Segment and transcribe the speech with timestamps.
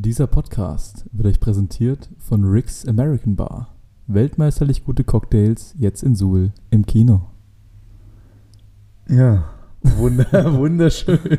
[0.00, 3.74] Dieser Podcast wird euch präsentiert von Rick's American Bar.
[4.06, 7.22] Weltmeisterlich gute Cocktails jetzt in Suhl im Kino.
[9.08, 9.46] Ja,
[9.82, 11.38] wunder, wunderschön.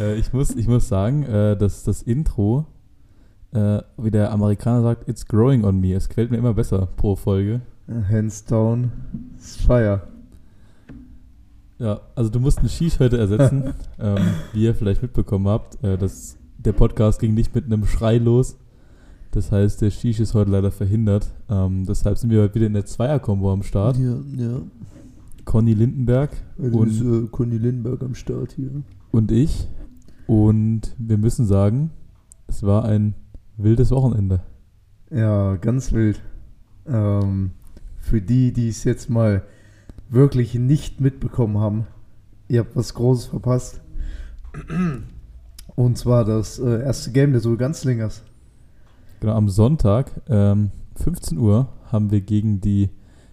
[0.00, 2.64] Äh, ich, muss, ich muss sagen, äh, dass das Intro,
[3.52, 5.92] äh, wie der Amerikaner sagt, it's growing on me.
[5.92, 7.60] Es quält mir immer besser pro Folge.
[8.08, 8.90] Hands down,
[9.34, 10.00] it's fire.
[11.78, 13.74] Ja, also du musst einen Shish heute ersetzen.
[14.00, 14.16] ähm,
[14.54, 18.56] wie ihr vielleicht mitbekommen habt, äh, das, der Podcast ging nicht mit einem Schrei los.
[19.32, 21.32] Das heißt, der Shish ist heute leider verhindert.
[21.48, 23.96] Ähm, deshalb sind wir heute wieder in der Zweier-Kombo am Start.
[23.96, 24.60] Ja, ja.
[25.44, 26.30] Conny Lindenberg
[26.62, 28.70] Also und, ist äh, Conny Lindberg am Start hier.
[29.10, 29.68] und ich.
[30.26, 31.90] Und wir müssen sagen,
[32.46, 33.14] es war ein
[33.56, 34.40] wildes Wochenende.
[35.10, 36.22] Ja, ganz wild.
[36.86, 37.50] Ähm,
[37.98, 39.42] für die, die es jetzt mal
[40.10, 41.86] wirklich nicht mitbekommen haben,
[42.48, 43.80] ihr habt was Großes verpasst.
[45.74, 48.22] Und zwar das äh, erste Game der Sulganzlingers.
[49.20, 52.90] Genau, am Sonntag, ähm, 15 Uhr, haben wir gegen die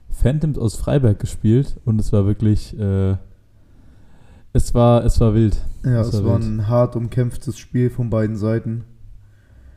[0.10, 3.16] Phantoms aus Freiberg gespielt und es war wirklich, äh,
[4.54, 5.58] es war, es war wild.
[5.84, 8.84] Ja, Das es war war ein hart umkämpftes Spiel von beiden Seiten.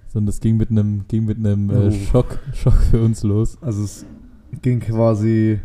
[0.08, 1.90] Sondern es ging mit einem, ging mit einem äh, Oh.
[1.90, 3.56] Schock, Schock für uns los.
[3.62, 4.04] Also es
[4.60, 5.60] ging quasi,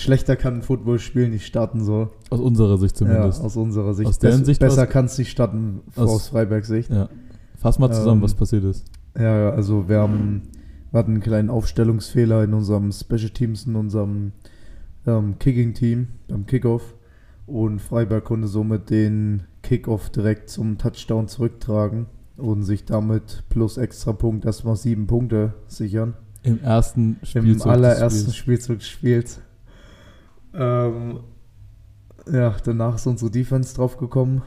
[0.00, 2.10] schlechter kann ein Footballspiel nicht starten so.
[2.30, 3.40] Aus unserer Sicht zumindest.
[3.40, 4.08] Ja, aus unserer Sicht.
[4.08, 6.90] Aus deren Bess- Sicht besser kann es nicht starten Aus- aus Freibergs Sicht.
[6.90, 7.08] Ja.
[7.58, 8.84] Fass mal zusammen, Ähm, was passiert ist.
[9.18, 10.42] Ja, also wir haben
[10.90, 14.32] wir hatten einen kleinen Aufstellungsfehler in unserem Special Teams, in unserem
[15.06, 16.94] ähm, Kicking-Team, beim Kickoff.
[17.46, 24.44] Und Freiberg konnte somit den Kickoff direkt zum Touchdown zurücktragen und sich damit plus Extrapunkt
[24.44, 26.14] erstmal sieben Punkte sichern.
[26.42, 28.36] Im ersten Im Spielzug des allerersten Spiels.
[28.36, 29.40] Spielzug des Spiels.
[30.54, 31.20] Ähm,
[32.30, 34.42] ja, danach ist unsere Defense draufgekommen.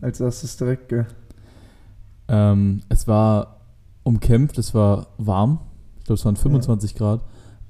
[0.00, 1.06] Als erstes direkt, gell?
[2.28, 3.60] Ähm, es war
[4.02, 5.60] umkämpft, es war warm.
[5.98, 7.20] Ich glaube, es waren 25 Grad.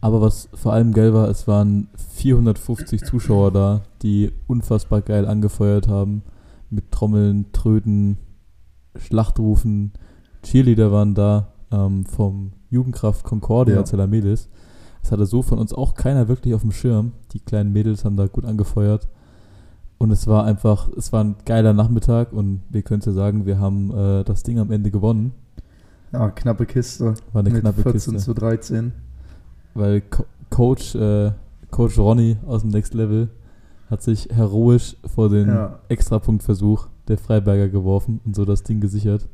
[0.00, 5.86] Aber was vor allem geil war, es waren 450 Zuschauer da, die unfassbar geil angefeuert
[5.88, 6.22] haben.
[6.70, 8.16] Mit Trommeln, Tröten,
[8.96, 9.92] Schlachtrufen.
[10.42, 13.84] Cheerleader waren da ähm, vom Jugendkraft Concordia Ja.
[13.84, 14.48] Zelamelis.
[15.02, 17.12] Das hatte so von uns auch keiner wirklich auf dem Schirm.
[17.32, 19.08] Die kleinen Mädels haben da gut angefeuert.
[19.98, 23.60] Und es war einfach, es war ein geiler Nachmittag und wir können ja sagen, wir
[23.60, 25.32] haben äh, das Ding am Ende gewonnen.
[26.12, 27.14] Ja, knappe Kiste.
[27.32, 28.16] War eine mit knappe 14 Kiste.
[28.18, 28.92] zu 13.
[29.74, 31.30] Weil Co Coach, äh,
[31.70, 33.28] Coach Ronny aus dem Next Level
[33.90, 35.78] hat sich heroisch vor den Ja.
[35.88, 39.28] Extrapunktversuch der Freiberger geworfen und so das Ding gesichert.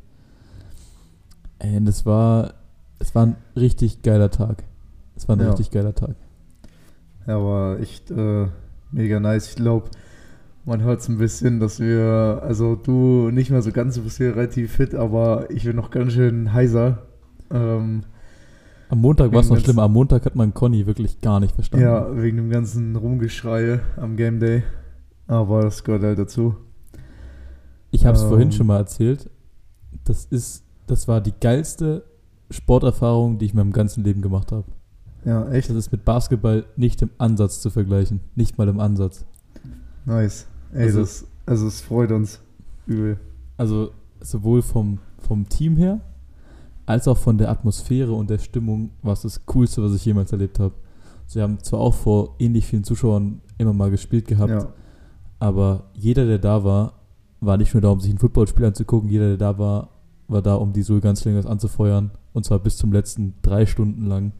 [1.61, 2.53] Und es war,
[2.99, 4.63] es war ein richtig geiler Tag.
[5.19, 5.49] Es war ein Ja.
[5.49, 6.15] richtig geiler Tag.
[7.27, 8.47] Ja, war echt äh,
[8.91, 9.49] mega nice.
[9.49, 9.89] Ich glaube,
[10.65, 14.17] man hört es ein bisschen, dass wir, also du nicht mehr so ganz, du bist
[14.17, 16.99] hier relativ fit, aber ich bin noch ganz schön heiser.
[17.51, 18.03] Ähm,
[18.87, 19.83] Am Montag war es noch schlimmer.
[19.83, 21.85] Am Montag hat man Conny wirklich gar nicht verstanden.
[21.85, 24.63] ja, wegen dem ganzen Rumgeschreie am Game Day.
[25.27, 26.55] Aber das gehört halt dazu.
[27.91, 28.29] Ich habe es Ähm.
[28.29, 29.29] vorhin schon mal erzählt.
[30.05, 32.05] Das ist, das war die geilste
[32.49, 34.65] Sporterfahrung, die ich in meinem ganzen Leben gemacht habe.
[35.25, 38.21] Ja, echt Das ist mit Basketball nicht im Ansatz zu vergleichen.
[38.35, 39.25] Nicht mal im Ansatz.
[40.05, 40.47] nice.
[40.73, 42.39] Ey, Also- das, also es freut uns
[42.85, 43.19] übel.
[43.57, 43.91] Also
[44.21, 45.99] sowohl vom, vom Team her,
[46.85, 50.31] als auch von der Atmosphäre und der Stimmung war es das Coolste, was ich jemals
[50.31, 50.73] erlebt habe.
[51.27, 54.67] Sie haben zwar auch vor ähnlich vielen Zuschauern immer mal gespielt gehabt, Ja,
[55.39, 56.93] aber jeder, der da war,
[57.41, 59.89] war nicht nur da, um sich ein Footballspiel anzugucken, jeder, der da war,
[60.27, 62.11] war da, um die Sulganslingers anzufeuern.
[62.33, 64.31] Und zwar bis zum letzten drei Stunden lang.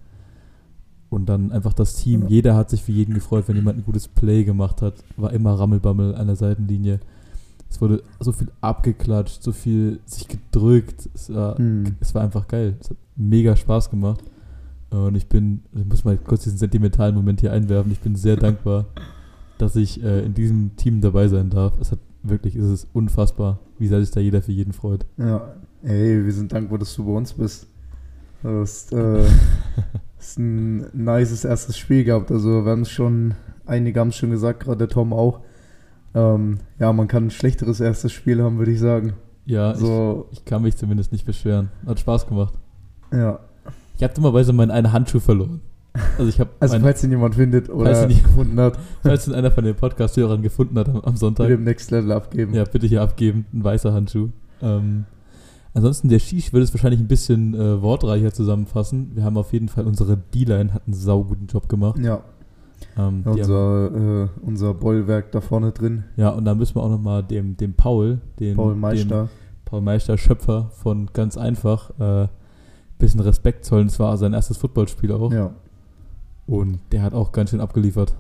[1.09, 2.27] Und dann einfach das Team.
[2.27, 4.93] Jeder hat sich für jeden gefreut, wenn jemand ein gutes Play gemacht hat.
[5.17, 6.99] War immer Rammelbammel an der Seitenlinie.
[7.67, 11.09] Es wurde so viel abgeklatscht, so viel sich gedrückt.
[11.15, 11.95] Es war, Hm.
[11.99, 12.75] es war einfach geil.
[12.79, 14.23] Es hat mega Spaß gemacht.
[14.91, 17.91] Und ich bin, ich muss mal kurz diesen sentimentalen Moment hier einwerfen.
[17.91, 18.85] Ich bin sehr dankbar,
[19.57, 21.73] dass ich äh, in diesem Team dabei sein darf.
[21.79, 25.05] Es hat wirklich, es ist unfassbar, wie sehr sich da jeder für jeden freut.
[25.17, 27.67] Ja, ey, wir sind dankbar, dass du bei uns bist.
[28.41, 29.23] Du hast, äh,
[30.19, 32.31] hast ein nices erstes Spiel gehabt.
[32.31, 33.33] Also wir haben es schon,
[33.65, 35.39] einige haben es schon gesagt, gerade der Tom auch.
[36.13, 39.13] Ähm, ja, man kann ein schlechteres erstes Spiel haben, würde ich sagen.
[39.45, 41.69] Ja, So, ich, ich kann mich zumindest nicht beschweren.
[41.85, 42.53] Hat Spaß gemacht.
[43.11, 43.39] ja.
[43.97, 45.59] Ich habe dummerweise meinen einen Handschuh verloren.
[46.17, 49.27] Also ich habe, Also mein, falls ihn jemand findet oder ihn nicht- gefunden hat, falls
[49.27, 52.53] ihn einer von den Podcast-Hörern gefunden hat am, am Sonntag, dem Next Level abgeben.
[52.53, 54.29] ja, bitte hier abgeben, ein weißer Handschuh.
[54.61, 55.03] Ähm,
[55.73, 59.11] ansonsten, der Shish würde es wahrscheinlich ein bisschen äh, wortreicher zusammenfassen.
[59.15, 61.99] Wir haben auf jeden Fall, unsere D-Line hat einen sauguten Job gemacht.
[61.99, 62.21] Ja,
[62.97, 66.03] Ähm, haben, unser, äh, unser Bollwerk da vorne drin.
[66.15, 69.29] ja, und da müssen wir auch nochmal dem, dem Paul, den, Paul dem Meister.
[69.65, 72.27] Paul Meister, Schöpfer von ganz einfach, äh,
[72.97, 73.87] bisschen Respekt zollen.
[73.87, 75.31] Es war sein erstes Footballspiel auch.
[75.31, 75.51] Ja.
[76.47, 78.15] Und der hat auch ganz schön abgeliefert.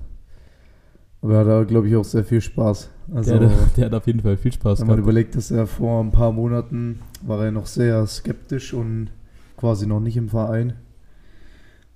[1.21, 2.89] Aber er hat da, glaube ich, auch sehr viel Spaß.
[3.13, 5.05] Also, der, der hat auf jeden Fall viel Spaß wenn man gehabt.
[5.05, 9.09] überlegt, dass er vor ein paar Monaten war er noch sehr skeptisch und
[9.57, 10.73] quasi noch nicht im Verein.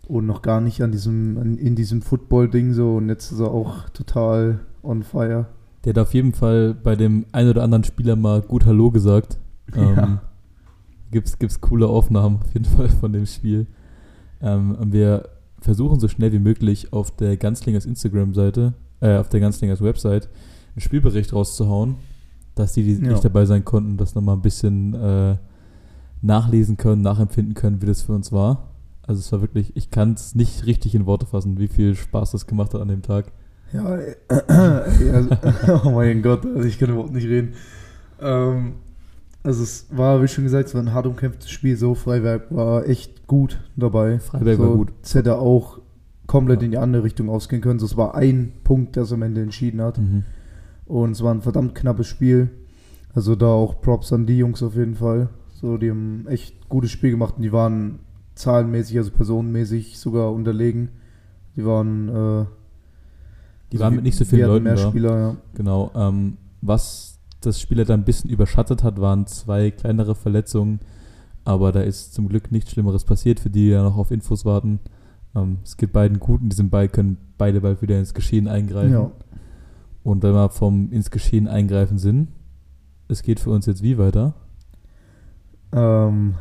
[0.07, 2.95] Und noch gar nicht an diesem, an, in diesem Football-Ding so.
[2.97, 5.45] Und jetzt ist er auch total on fire.
[5.85, 9.37] Der hat auf jeden Fall bei dem einen oder anderen Spieler mal gut Hallo gesagt.
[9.75, 10.21] Ähm, Ja.
[11.09, 13.65] Gibt's, gibt's coole Aufnahmen auf jeden Fall von dem Spiel.
[14.41, 15.29] Ähm, wir
[15.61, 18.73] versuchen so schnell wie möglich auf der Ganzlingers Instagram-Seite,
[19.03, 20.29] äh, auf der Ganzlingers Website,
[20.75, 21.95] einen Spielbericht rauszuhauen,
[22.55, 23.11] dass die, die Ja.
[23.11, 25.35] nicht dabei sein konnten, das nochmal ein bisschen äh,
[26.21, 28.69] nachlesen können, nachempfinden können, wie das für uns war.
[29.05, 32.31] Also es war wirklich, ich kann es nicht richtig in Worte fassen, wie viel Spaß
[32.31, 33.25] das gemacht hat an dem Tag.
[33.73, 35.29] Ja, äh, also,
[35.83, 37.53] oh mein Gott, also ich kann überhaupt nicht reden.
[38.21, 38.75] Ähm,
[39.43, 42.87] also es war, wie schon gesagt, es war ein hart umkämpftes Spiel, so Freiberg war
[42.87, 44.19] echt gut dabei.
[44.19, 44.93] Freiberg so, war gut.
[45.11, 45.79] Hätte auch
[46.33, 47.77] komplett in die andere Richtung ausgehen können.
[47.77, 49.99] So, es war ein Punkt, der es am Ende entschieden hat.
[49.99, 50.23] Mhm.
[50.87, 52.49] Und es war ein verdammt knappes Spiel.
[53.13, 55.29] Also da auch Props an die Jungs auf jeden Fall.
[55.53, 57.99] So, die haben echt gutes Spiel gemacht und die waren
[58.33, 60.89] zahlenmäßig, also personenmäßig sogar unterlegen.
[61.55, 62.45] Die waren, äh,
[63.71, 64.89] Die waren mit nicht so vielen Leuten mehr da.
[64.89, 65.35] Spieler, ja.
[65.53, 65.91] Genau.
[65.93, 70.79] Ähm, was das Spiel halt ein bisschen überschattet hat, waren zwei kleinere Verletzungen.
[71.45, 74.45] Aber da ist zum Glück nichts Schlimmeres passiert, für die, die ja noch auf Infos
[74.45, 74.79] warten.
[75.35, 78.47] Ähm, es geht beiden gut und die sind beide, können beide bald wieder ins Geschehen
[78.47, 78.93] eingreifen.
[78.93, 79.11] Ja.
[80.03, 82.27] Und wenn wir vom ins Geschehen eingreifen sind,
[83.07, 84.33] es geht für uns jetzt wie weiter?
[85.71, 86.35] Ähm,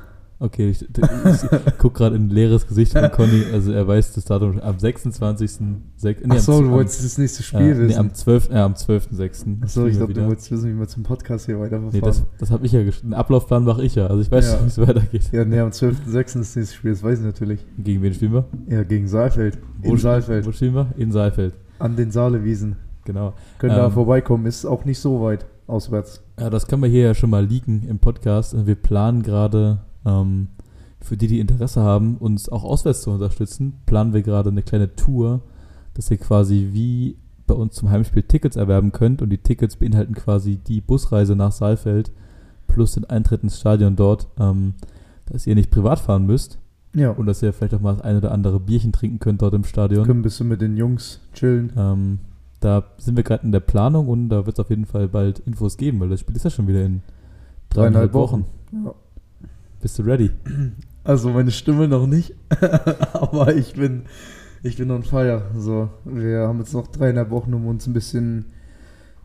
[0.45, 3.45] Okay, ich, ich, gucke gerade in ein leeres Gesicht von Conny.
[3.53, 5.51] Also er weiß das Datum am 26.
[5.97, 7.99] Sek- nee, am Achso, z- du am- wolltest das nächste Spiel äh, nee, wissen.
[8.01, 8.51] am 12.
[8.51, 9.63] Äh, am 12.06.
[9.63, 11.91] Achso, ich glaube, du wolltest wissen, wie wir zum Podcast hier weiterverfahren.
[11.93, 14.09] Nee, das, das habe ich ja gesch- Den Ablaufplan mache ich ja.
[14.09, 14.63] Also ich weiß, Ja.
[14.63, 15.31] wie es weitergeht.
[15.31, 16.19] ja, nee, am 12.06.
[16.25, 17.65] ist das nächste Spiel, das weiß ich natürlich.
[17.79, 18.45] Gegen wen spielen wir?
[18.69, 19.59] Ja, gegen Saalfeld.
[19.83, 20.45] In Wo- Saalfeld.
[20.45, 20.89] Wo spielen wir?
[20.97, 21.55] In Saalfeld.
[21.79, 22.77] An den Saalewiesen.
[23.05, 23.35] Genau.
[23.59, 26.23] Können da Ähm, vorbeikommen, ist auch nicht so weit auswärts.
[26.39, 28.55] Ja, das können wir hier ja schon mal leaken im Podcast.
[28.67, 30.49] Wir planen gerade, ähm,
[31.01, 34.95] für die, die Interesse haben, uns auch auswärts zu unterstützen, planen wir gerade eine kleine
[34.95, 35.41] Tour,
[35.95, 37.17] dass ihr quasi wie
[37.47, 39.21] bei uns zum Heimspiel Tickets erwerben könnt.
[39.21, 42.11] Und die Tickets beinhalten quasi die Busreise nach Saalfeld
[42.67, 44.75] plus den Eintritt ins Stadion dort, ähm,
[45.27, 46.59] dass ihr nicht privat fahren müsst
[46.95, 49.55] Ja, und dass ihr vielleicht auch mal das ein oder andere Bierchen trinken könnt dort
[49.55, 50.07] im Stadion.
[50.07, 51.73] können ein bisschen mit den Jungs chillen.
[51.77, 52.19] Ähm,
[52.61, 55.41] da sind wir gerade in der Planung und da wird es auf jeden Fall bald
[55.41, 57.03] Infos geben, weil das Spiel ist ja schon wieder in
[57.71, 58.47] dreieinhalb Wochen.
[58.73, 58.95] Ja.
[59.83, 60.31] Bist du ready?
[61.05, 62.35] Also meine Stimme noch nicht,
[63.13, 64.03] aber ich bin,
[64.63, 65.43] ich bin on fire.
[65.57, 68.47] So, wir haben jetzt noch dreieinhalb Wochen, um uns ein bisschen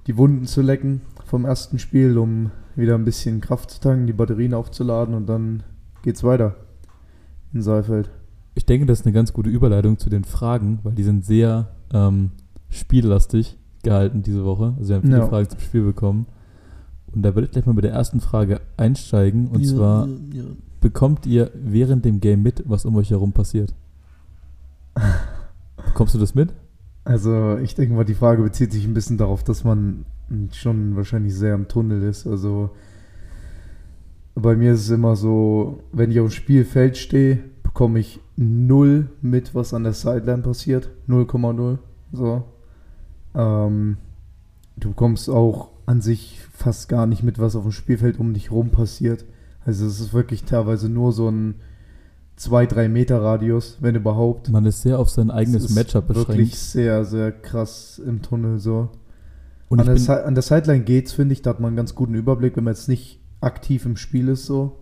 [0.08, 4.14] die Wunden zu lecken vom ersten Spiel, um wieder ein bisschen Kraft zu tanken, die
[4.14, 5.64] Batterien aufzuladen und dann
[6.02, 6.56] geht's weiter
[7.54, 8.10] in Saalfeld.
[8.56, 11.70] Ich denke, das ist eine ganz gute Überleitung zu den Fragen, weil die sind sehr
[11.94, 12.32] ähm,
[12.70, 14.74] spiellastig gehalten diese Woche.
[14.80, 15.28] Also wir haben viele Ja.
[15.28, 16.26] Fragen zum Spiel bekommen.
[17.14, 19.48] Und da würde ich gleich mal mit der ersten Frage einsteigen.
[19.48, 20.08] Und zwar,
[20.82, 23.74] bekommt ihr während dem Game mit, was um euch herum passiert?
[25.86, 26.54] Bekommst du das mit?
[27.04, 30.06] Also ich denke mal, die Frage bezieht sich ein bisschen darauf, dass man
[30.52, 32.28] schon wahrscheinlich sehr im Tunnel ist.
[32.28, 32.72] Also
[34.36, 39.10] bei mir ist es immer so, wenn ich auf dem Spielfeld stehe, bekomme ich null
[39.22, 40.92] mit, was an der Sideline passiert.
[41.08, 41.78] 0,0.
[42.12, 42.44] So.
[43.34, 43.98] Ähm,
[44.78, 48.52] du bekommst auch an sich fast gar nicht mit, was auf dem Spielfeld um dich
[48.52, 49.26] rum passiert.
[49.66, 51.56] Also es ist wirklich teilweise nur so ein
[52.40, 54.50] 2-3 Meter Radius, wenn überhaupt.
[54.50, 56.56] Man ist sehr auf sein eigenes Es ist Matchup Wirklich beschränkt.
[56.56, 58.90] sehr, sehr krass im Tunnel so.
[59.70, 62.14] Und an, der an der Sideline geht's, finde ich, da hat man einen ganz guten
[62.14, 64.78] Überblick, wenn man jetzt nicht aktiv im Spiel ist so.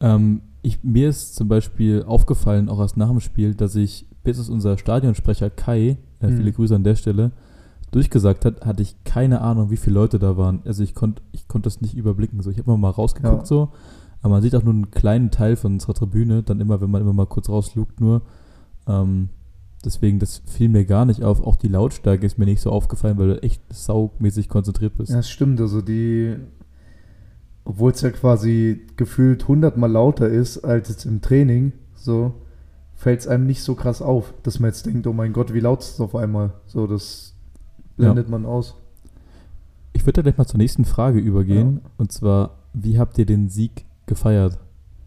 [0.00, 4.38] Ähm, ich, mir ist zum Beispiel aufgefallen, auch erst nach dem Spiel, dass ich, bis
[4.38, 6.36] es unser Stadionsprecher Kai, äh, Mhm.
[6.36, 7.32] viele Grüße an der Stelle,
[7.90, 10.62] durchgesagt hat, hatte ich keine Ahnung, wie viele Leute da waren.
[10.64, 12.42] Also ich konnte ich konnt das nicht überblicken.
[12.42, 13.46] So, ich habe mal rausgeguckt Ja.
[13.46, 13.70] so,
[14.22, 17.02] aber man sieht auch nur einen kleinen Teil von unserer Tribüne, dann immer, wenn man
[17.02, 18.22] immer mal kurz rauslugt nur.
[18.86, 19.28] Ähm,
[19.84, 21.42] deswegen, das fiel mir gar nicht auf.
[21.42, 25.10] Auch die Lautstärke ist mir nicht so aufgefallen, weil du echt saumäßig konzentriert bist.
[25.10, 25.60] Ja, das stimmt.
[25.60, 26.36] Also die,
[27.64, 32.34] obwohl es ja quasi gefühlt hundertmal lauter ist als jetzt im Training, so
[32.94, 35.60] fällt es einem nicht so krass auf, dass man jetzt denkt, oh mein Gott, wie
[35.60, 36.54] laut ist es auf einmal.
[36.66, 37.27] So, das
[37.98, 38.76] blendet man aus.
[39.92, 41.80] Ich würde da gleich mal zur nächsten Frage übergehen.
[41.96, 44.58] Und zwar, wie habt ihr den Sieg gefeiert?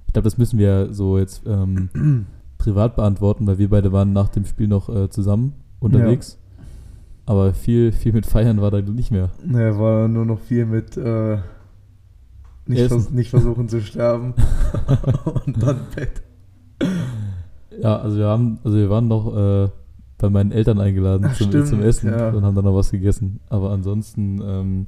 [0.08, 2.26] Ich glaube, das müssen wir so jetzt ähm,
[2.58, 6.38] privat beantworten, weil wir beide waren nach dem Spiel noch äh, zusammen unterwegs.
[7.26, 9.30] Aber viel, viel mit Feiern war da nicht mehr.
[9.46, 11.38] Naja, war nur noch viel mit äh,
[12.66, 14.34] Nicht, vers nicht versuchen zu sterben.
[15.46, 16.22] und dann Bett.
[17.82, 19.70] Ja, also wir haben, also wir waren noch äh,
[20.22, 22.30] bei meinen Eltern eingeladen Ach, zum, stimmt, zum Essen ja.
[22.30, 23.40] und haben dann noch was gegessen.
[23.50, 24.86] Aber ansonsten, ähm,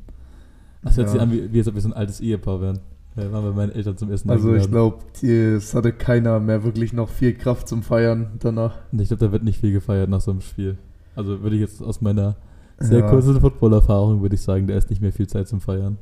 [0.84, 1.12] das hört Ja.
[1.14, 2.80] sich an, wie, wie als ob wir so ein altes Ehepaar wären.
[3.16, 5.00] Wir waren bei meinen Eltern zum Essen Also ich eingeladen.
[5.22, 8.76] glaube, es hatte keiner mehr wirklich noch viel Kraft zum Feiern danach.
[8.92, 10.78] Ich glaube, da wird nicht viel gefeiert nach so einem Spiel.
[11.16, 12.36] Also würde ich jetzt aus meiner
[12.80, 13.10] sehr Ja.
[13.10, 15.98] kurzen Football-Erfahrung, würde ich sagen, da ist nicht mehr viel Zeit zum Feiern.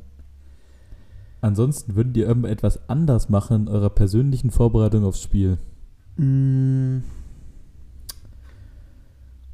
[1.42, 5.58] Ansonsten würdet ihr irgendetwas anders machen in eurer persönlichen Vorbereitung aufs Spiel?
[6.18, 7.00] Mm.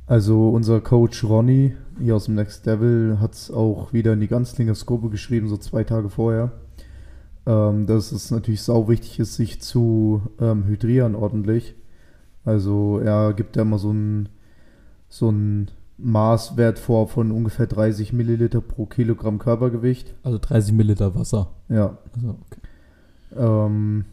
[0.08, 4.28] Also unser Coach Ronny hier aus dem Next Level hat es auch wieder in die
[4.28, 6.52] Ganzlinger Skope geschrieben, so zwei Tage vorher.
[7.46, 11.76] Ähm, dass es natürlich sau wichtig ist, sich zu ähm, hydrieren ordentlich.
[12.46, 14.30] Also er gibt da immer so ein,
[15.10, 20.14] so ein Maßwert vor von ungefähr 30 Milliliter pro Kilogramm Körpergewicht.
[20.24, 21.52] Also 30 Milliliter Wasser.
[21.68, 22.62] Ja, Also, okay.
[23.36, 24.06] ähm,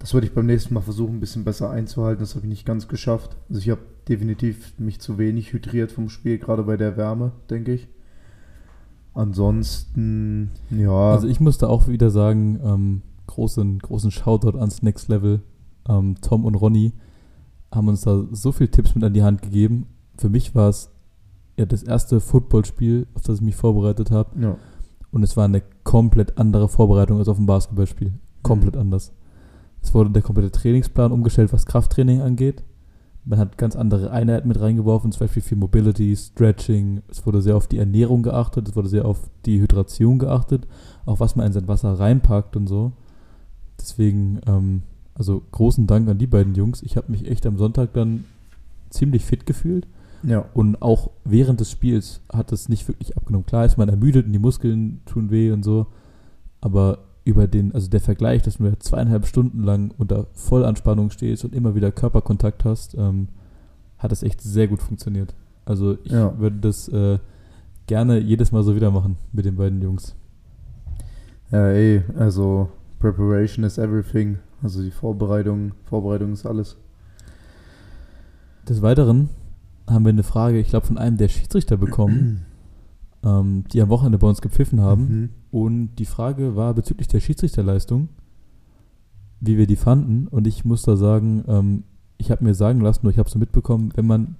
[0.00, 2.20] das würde ich beim nächsten Mal versuchen, ein bisschen besser einzuhalten.
[2.20, 3.36] Das habe ich nicht ganz geschafft.
[3.48, 7.74] Also ich habe definitiv mich zu wenig hydriert vom Spiel, gerade bei der Wärme, denke
[7.74, 7.86] ich.
[9.14, 11.12] Ansonsten, ja.
[11.12, 15.42] Also ich musste auch wieder sagen, ähm, großen, großen Shoutout ans Next Level.
[15.88, 16.92] Ähm, Tom und Ronny
[17.72, 19.86] haben uns da so viele Tipps mit an die Hand gegeben.
[20.16, 20.90] Für mich war es
[21.58, 24.40] ja das erste Footballspiel, auf das ich mich vorbereitet habe.
[24.40, 24.56] ja.
[25.12, 28.12] Und es war eine komplett andere Vorbereitung als auf ein Basketballspiel.
[28.44, 28.80] Komplett Mhm.
[28.82, 29.12] anders.
[29.82, 32.62] Es wurde der komplette Trainingsplan umgestellt, was Krafttraining angeht.
[33.24, 37.02] Man hat ganz andere Einheiten mit reingeworfen, zum Beispiel viel Mobility, Stretching.
[37.08, 40.66] Es wurde sehr auf die Ernährung geachtet, es wurde sehr auf die Hydration geachtet,
[41.04, 42.92] auch was man in sein Wasser reinpackt und so.
[43.78, 44.82] Deswegen, ähm,
[45.14, 46.82] also großen Dank an die beiden Jungs.
[46.82, 48.24] Ich habe mich echt am Sonntag dann
[48.88, 49.86] ziemlich fit gefühlt.
[50.22, 50.44] ja.
[50.54, 53.46] Und auch während des Spiels hat es nicht wirklich abgenommen.
[53.46, 55.86] Klar ist man ermüdet und die Muskeln tun weh und so.
[56.60, 56.98] Aber
[57.30, 61.74] über den, also der Vergleich, dass du zweieinhalb Stunden lang unter Vollanspannung stehst und immer
[61.74, 63.28] wieder Körperkontakt hast, ähm,
[63.98, 65.34] hat es echt sehr gut funktioniert.
[65.64, 66.38] Also ich Ja.
[66.38, 67.18] würde das äh,
[67.86, 70.14] gerne jedes Mal so wieder machen mit den beiden Jungs.
[71.50, 72.68] Ja, ey, also
[72.98, 74.38] Preparation is everything.
[74.62, 76.76] Also die Vorbereitung, Vorbereitung ist alles.
[78.68, 79.30] Des Weiteren
[79.88, 82.44] haben wir eine Frage, ich glaube, von einem der Schiedsrichter bekommen,
[83.24, 85.02] ähm, die am Wochenende bei uns gepfiffen haben.
[85.02, 85.28] Mhm.
[85.50, 88.08] Und die Frage war bezüglich der Schiedsrichterleistung,
[89.40, 90.28] wie wir die fanden.
[90.28, 91.82] Und ich muss da sagen, ähm,
[92.18, 94.36] ich habe mir sagen lassen, oder ich habe so mitbekommen, wenn man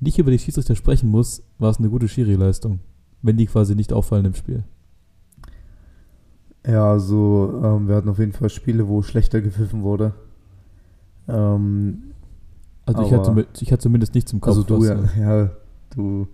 [0.00, 2.80] nicht über die Schiedsrichter sprechen muss, war es eine gute Schiri-Leistung.
[3.22, 4.64] Wenn die quasi nicht auffallen im Spiel.
[6.66, 10.12] Ja, also ähm, wir hatten auf jeden Fall Spiele, wo schlechter gepfiffen wurde.
[11.28, 12.02] Ähm,
[12.86, 14.50] Also ich hatte, ich hatte zumindest nichts im Kopf.
[14.50, 15.50] also du was, ja, ja,
[15.94, 16.26] du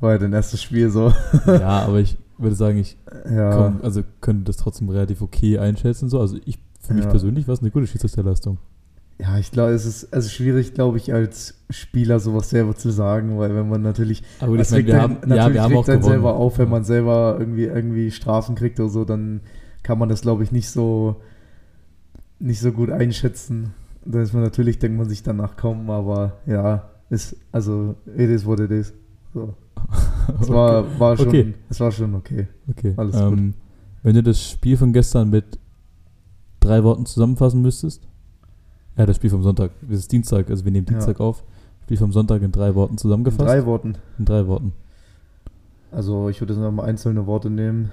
[0.00, 1.12] war ja dein erstes Spiel so.
[1.46, 2.96] ja, aber ich würde sagen, ich
[3.30, 6.08] Ja, komm, also könnte das trotzdem relativ okay einschätzen.
[6.08, 6.20] So.
[6.20, 7.10] Also ich, für mich Ja.
[7.10, 8.58] persönlich war es eine gute Schiedsrichterleistung.
[9.20, 13.36] ja, ich glaube, es ist also schwierig, glaube ich, als Spieler sowas selber zu sagen,
[13.38, 16.02] weil wenn man natürlich Aber Das meine, wir einen- haben, ja, wir haben auch gewonnen.
[16.04, 19.40] selber auf, wenn man selber irgendwie, irgendwie Strafen kriegt oder so, dann
[19.82, 21.16] kann man das, glaube ich, nicht so
[22.38, 23.74] nicht so gut einschätzen.
[24.04, 28.46] Da ist man natürlich, denkt man sich danach kaum, aber ja, ist, also it is
[28.46, 28.94] what it is.
[29.34, 29.54] So.
[30.40, 31.54] Es war, war schon, Okay.
[31.68, 32.46] es war schon okay.
[32.68, 32.94] Okay.
[32.96, 33.54] Alles ähm,
[34.02, 35.58] Wenn du das Spiel von gestern mit
[36.60, 38.02] drei Worten zusammenfassen müsstest,
[38.96, 40.94] ja, das Spiel vom Sonntag, das ist Dienstag, also wir nehmen Ja.
[40.94, 41.44] Dienstag auf,
[41.84, 43.48] Spiel vom Sonntag in drei Worten In zusammengefasst.
[43.48, 43.94] drei Worten.
[44.18, 44.72] in drei Worten.
[45.90, 47.90] Also ich würde jetzt nochmal einzelne Worte nehmen.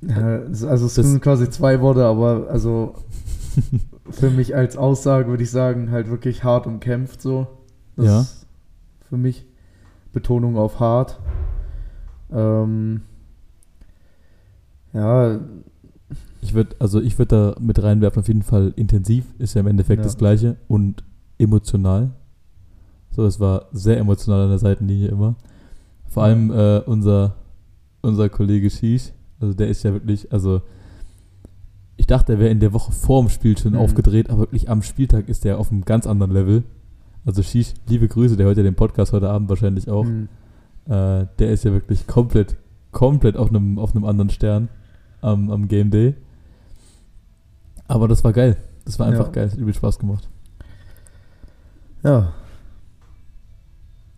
[0.00, 2.94] Ja, also es Das- sind quasi zwei Worte, aber also
[4.10, 7.46] für mich als Aussage würde ich sagen, halt wirklich hart umkämpft so.
[7.96, 8.26] Das Ja.
[9.08, 9.44] für mich
[10.12, 11.18] Betonung auf hart.
[12.32, 13.02] Ähm,
[14.92, 15.38] ja,
[16.40, 19.66] Ich würde, also ich würde da mit reinwerfen, auf jeden Fall intensiv, ist ja im
[19.66, 20.04] Endeffekt Ja.
[20.04, 21.02] das Gleiche und
[21.38, 22.10] emotional.
[23.10, 25.34] So, es war sehr emotional an der Seitenlinie immer.
[26.06, 27.34] Vor allem äh, unser,
[28.00, 30.62] unser Kollege Shish, also der ist ja wirklich, also
[31.96, 33.78] ich dachte, er wäre in der Woche vor dem Spiel schon Mhm.
[33.78, 36.62] aufgedreht, aber wirklich am Spieltag ist er auf einem ganz anderen Level.
[37.24, 40.04] Also Shish, liebe Grüße, der hört ja den Podcast heute Abend wahrscheinlich auch.
[40.04, 40.28] hm,
[40.86, 42.56] Äh, der ist ja wirklich komplett,
[42.92, 44.70] komplett auf einem, auf einem anderen Stern
[45.20, 46.14] am, am Game Day.
[47.86, 48.56] Aber das war geil.
[48.86, 49.32] Das war einfach Ja.
[49.32, 49.46] geil.
[49.48, 50.28] Es hat übel Spaß gemacht.
[52.02, 52.32] ja.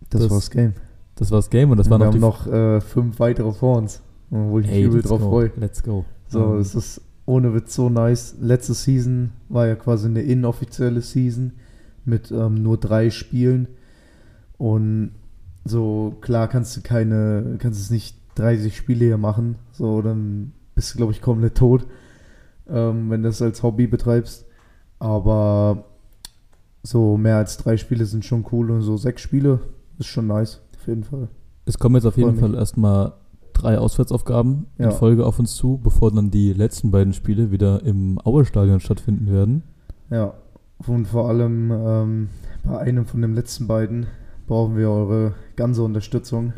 [0.09, 0.73] Das, Das- war das Game.
[1.15, 3.51] Das war das Game und das wir waren auch haben die noch äh, fünf weitere
[3.51, 5.51] vor uns, wo ich mich übel drauf go, freue.
[5.57, 6.05] Let's go.
[6.29, 8.35] So, Ähm, es ist ohne Witz so nice.
[8.41, 11.51] Letzte Season war ja quasi eine inoffizielle Season
[12.05, 13.67] mit ähm, nur drei Spielen.
[14.57, 15.11] Und
[15.65, 19.55] so, klar kannst du keine, kannst es nicht 30 Spiele hier machen.
[19.71, 21.85] So, dann bist du, glaube ich, komplett tot,
[22.69, 24.45] ähm, wenn du das als Hobby betreibst.
[24.99, 25.85] Aber
[26.83, 29.59] so mehr als drei Spiele sind schon cool und so sechs Spiele
[29.99, 31.27] ist schon nice, auf jeden Fall.
[31.65, 32.37] Es kommen jetzt auf jeden.
[32.37, 33.13] Fall erstmal
[33.53, 34.85] drei Auswärtsaufgaben Ja.
[34.85, 39.31] in Folge auf uns zu, bevor dann die letzten beiden Spiele wieder im Aue-Stadion stattfinden
[39.31, 39.63] werden.
[40.09, 40.33] Ja,
[40.87, 42.29] und vor allem ähm,
[42.63, 44.07] bei einem von den letzten beiden
[44.47, 46.53] brauchen wir eure ganze Unterstützung.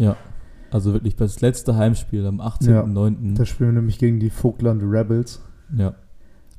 [0.72, 3.36] Also wirklich das letzte Heimspiel am 18.09.
[3.36, 5.42] Da spielen wir nämlich gegen die Vogtland Rebels.
[5.76, 5.94] Ja.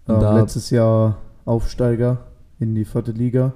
[0.09, 2.26] Ähm, letztes Jahr Aufsteiger
[2.61, 3.54] in die vierte Liga.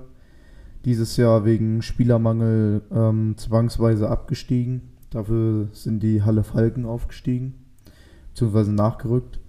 [0.85, 4.83] Dieses Jahr wegen Spielermangel ähm, zwangsweise abgestiegen.
[5.11, 7.55] Dafür sind die Halle Falken aufgestiegen,
[8.31, 9.41] beziehungsweise nachgerückt.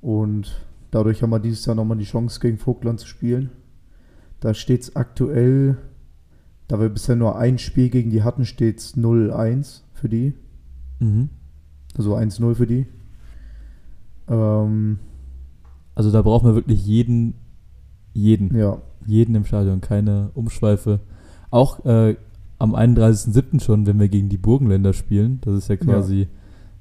[0.00, 3.50] Und dadurch haben wir dieses Jahr nochmal die Chance, gegen Vogtland zu spielen.
[4.40, 5.76] Da steht es aktuell,
[6.68, 10.34] da wir bisher nur ein Spiel gegen die hatten, steht es 0-1 für die.
[11.00, 11.30] mhm.
[11.96, 12.86] Also 1-0 für die.
[14.28, 14.98] Ähm,
[15.94, 17.34] also da brauchen wir wirklich jeden,
[18.12, 21.00] jeden, ja, jeden im Stadion, keine Umschweife.
[21.50, 22.16] Auch äh,
[22.58, 23.60] am 31.07.
[23.60, 26.28] schon, wenn wir gegen die Burgenländer spielen, das ist ja quasi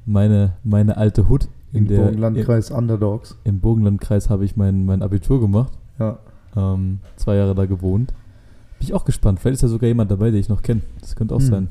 [0.05, 1.47] meine, meine alte Hut.
[1.71, 3.37] In im der, Burgenlandkreis Underdogs.
[3.43, 5.73] Im Burgenlandkreis habe ich mein, mein Abitur gemacht.
[5.99, 6.19] Ja.
[6.57, 8.09] Ähm, zwei Jahre da gewohnt.
[8.79, 9.39] Bin ich auch gespannt.
[9.39, 10.81] Vielleicht ist da sogar jemand dabei, den ich noch kenne.
[11.01, 11.45] Das könnte auch Hm.
[11.47, 11.67] sein.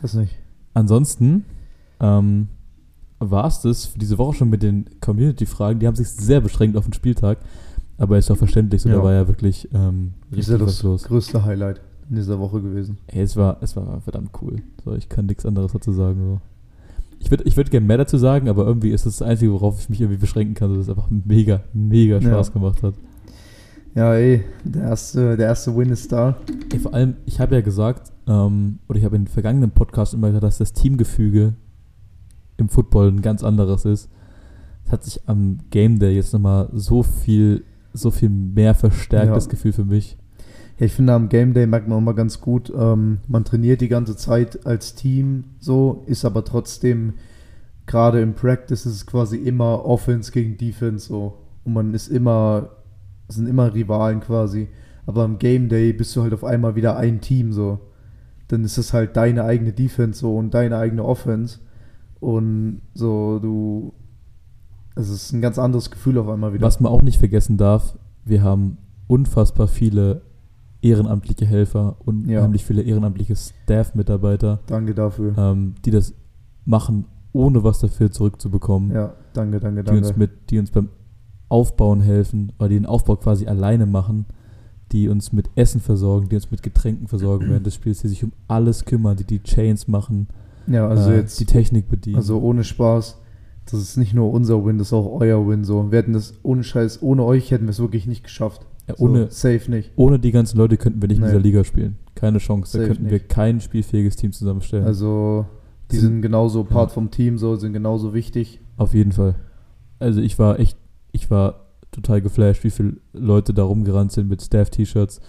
[0.00, 0.36] Das nicht.
[0.74, 1.44] Ansonsten
[2.00, 2.48] ähm,
[3.18, 5.78] war es das für diese Woche schon mit den Community-Fragen.
[5.80, 7.38] Die haben sich sehr beschränkt auf den Spieltag.
[7.98, 8.96] Aber ist doch verständlich, so Ja.
[8.96, 11.04] da war ja wirklich ähm, Das ist ja richtig das los.
[11.04, 12.98] größte Highlight in dieser Woche gewesen.
[13.06, 14.56] Ey, es war, es war verdammt cool.
[14.84, 16.18] So, ich kann nichts anderes dazu sagen.
[16.20, 16.40] So.
[17.20, 19.78] Ich würde ich würd gerne mehr dazu sagen, aber irgendwie ist das das Einzige, worauf
[19.78, 22.22] ich mich irgendwie beschränken kann, dass es einfach mega, mega Ja.
[22.22, 22.94] Spaß gemacht hat.
[23.94, 26.36] Ja, ey, der erste, der erste Win ist da.
[26.72, 30.14] Ey, vor allem, ich habe ja gesagt, ähm, oder ich habe in den vergangenen Podcasts
[30.14, 31.52] immer gesagt, dass das Teamgefüge
[32.56, 34.08] im Football ein ganz anderes ist.
[34.84, 39.34] Das hat sich am Game Day jetzt nochmal so viel, so viel mehr verstärkt, Ja.
[39.34, 40.16] das Gefühl für mich.
[40.78, 43.88] Ja, ich finde, am Game Day merkt man immer ganz gut, ähm, man trainiert die
[43.88, 47.12] ganze Zeit als Team so, ist aber trotzdem,
[47.86, 51.34] gerade im Practice ist es quasi immer Offense gegen Defense so.
[51.64, 52.81] Und man ist immer, es
[53.28, 54.68] sind immer Rivalen quasi.
[55.06, 57.80] Aber am Game Day bist du halt auf einmal wieder ein Team so.
[58.48, 61.58] Dann ist es halt deine eigene Defense so und deine eigene Offense.
[62.20, 63.94] Und so, du,
[64.94, 66.64] es ist ein ganz anderes Gefühl auf einmal wieder.
[66.64, 70.22] Was man auch nicht vergessen darf, wir haben unfassbar viele
[70.82, 75.36] ehrenamtliche Helfer, unheimlich viele ehrenamtliche Staff-Mitarbeiter, Danke dafür.
[75.38, 76.14] ähm, die das
[76.64, 78.92] machen, ohne was dafür zurückzubekommen.
[78.92, 80.20] Ja, danke, danke, die uns danke.
[80.20, 80.88] mit, die uns beim
[81.52, 84.24] Aufbauen helfen, oder die den Aufbau quasi alleine machen,
[84.90, 88.24] die uns mit Essen versorgen, die uns mit Getränken versorgen während des Spiels, die sich
[88.24, 90.28] um alles kümmern, die die Chains machen,
[90.66, 92.16] Ja, also äh, jetzt die Technik bedienen.
[92.16, 93.18] Also ohne Spaß,
[93.70, 95.90] das ist nicht nur unser Win, das ist auch euer Win so.
[95.92, 98.66] Wir hätten das ohne Scheiß, ohne euch hätten wir es wirklich nicht geschafft.
[98.88, 99.92] Ja, ohne, so, safe nicht.
[99.96, 101.28] ohne die ganzen Leute könnten wir nicht in Nee.
[101.30, 101.96] dieser Liga spielen.
[102.16, 102.72] Keine Chance.
[102.76, 103.28] Da Safe könnten wir nicht.
[103.28, 104.84] kein spielfähiges Team zusammenstellen.
[104.84, 105.46] Also
[105.90, 106.94] die Sind- sind genauso Part ja.
[106.94, 108.60] vom Team so, sind genauso wichtig.
[108.76, 109.36] Auf jeden Fall.
[110.00, 110.76] Also ich war echt,
[111.12, 115.20] ich war total geflasht, wie viele Leute da rumgerannt sind mit Staff-T-Shirts,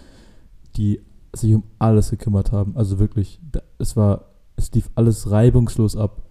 [0.78, 1.02] die
[1.36, 2.76] sich um alles gekümmert haben.
[2.76, 6.22] Also wirklich, da, es war, es lief alles reibungslos ab.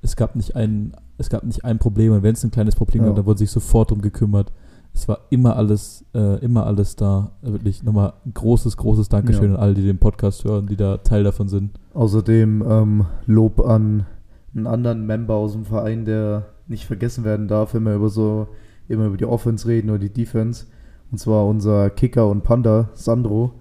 [0.00, 3.02] Es gab nicht ein, es gab nicht ein Problem und wenn es ein kleines Problem
[3.02, 3.08] Ja.
[3.08, 4.52] gab, dann wurde sich sofort drum gekümmert.
[4.94, 7.32] Es war immer alles, äh, immer alles da.
[7.42, 9.56] Wirklich nochmal ein großes, großes Dankeschön Ja.
[9.56, 11.78] an alle, die den Podcast hören, die da Teil davon sind.
[11.94, 14.06] Außerdem ähm, Lob an
[14.54, 18.48] einen anderen Member aus dem Verein, der nicht vergessen werden darf, wenn wir über so
[18.92, 20.66] immer über die Offense reden oder die Defense.
[21.10, 23.52] Und zwar unser Kicker und Panda, Sandro,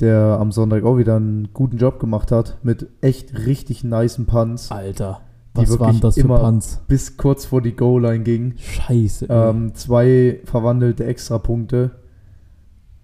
[0.00, 4.70] der am Sonntag auch wieder einen guten Job gemacht hat mit echt richtig nicen Punts,
[4.70, 5.20] Alter,
[5.56, 6.80] Die was waren das für immer- Punts?
[6.86, 8.54] bis kurz vor die Goal-Line ging.
[8.58, 9.26] Scheiße.
[9.28, 11.90] Ähm, zwei verwandelte Extrapunkte.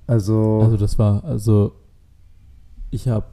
[0.07, 1.73] Also, Also das war, also
[2.91, 3.27] ich habe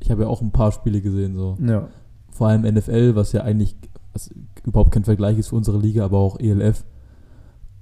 [0.00, 1.56] ich habe ja auch ein paar Spiele gesehen, so.
[1.66, 1.88] ja,
[2.30, 3.74] Vor allem NFL, was ja eigentlich
[4.12, 4.30] was
[4.64, 6.84] überhaupt kein Vergleich ist für unsere Liga, aber auch ELF.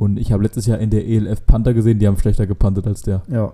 [0.03, 3.03] Und ich habe letztes Jahr in der ELF Panther gesehen, die haben schlechter gepantet als
[3.03, 3.23] der.
[3.29, 3.53] ja.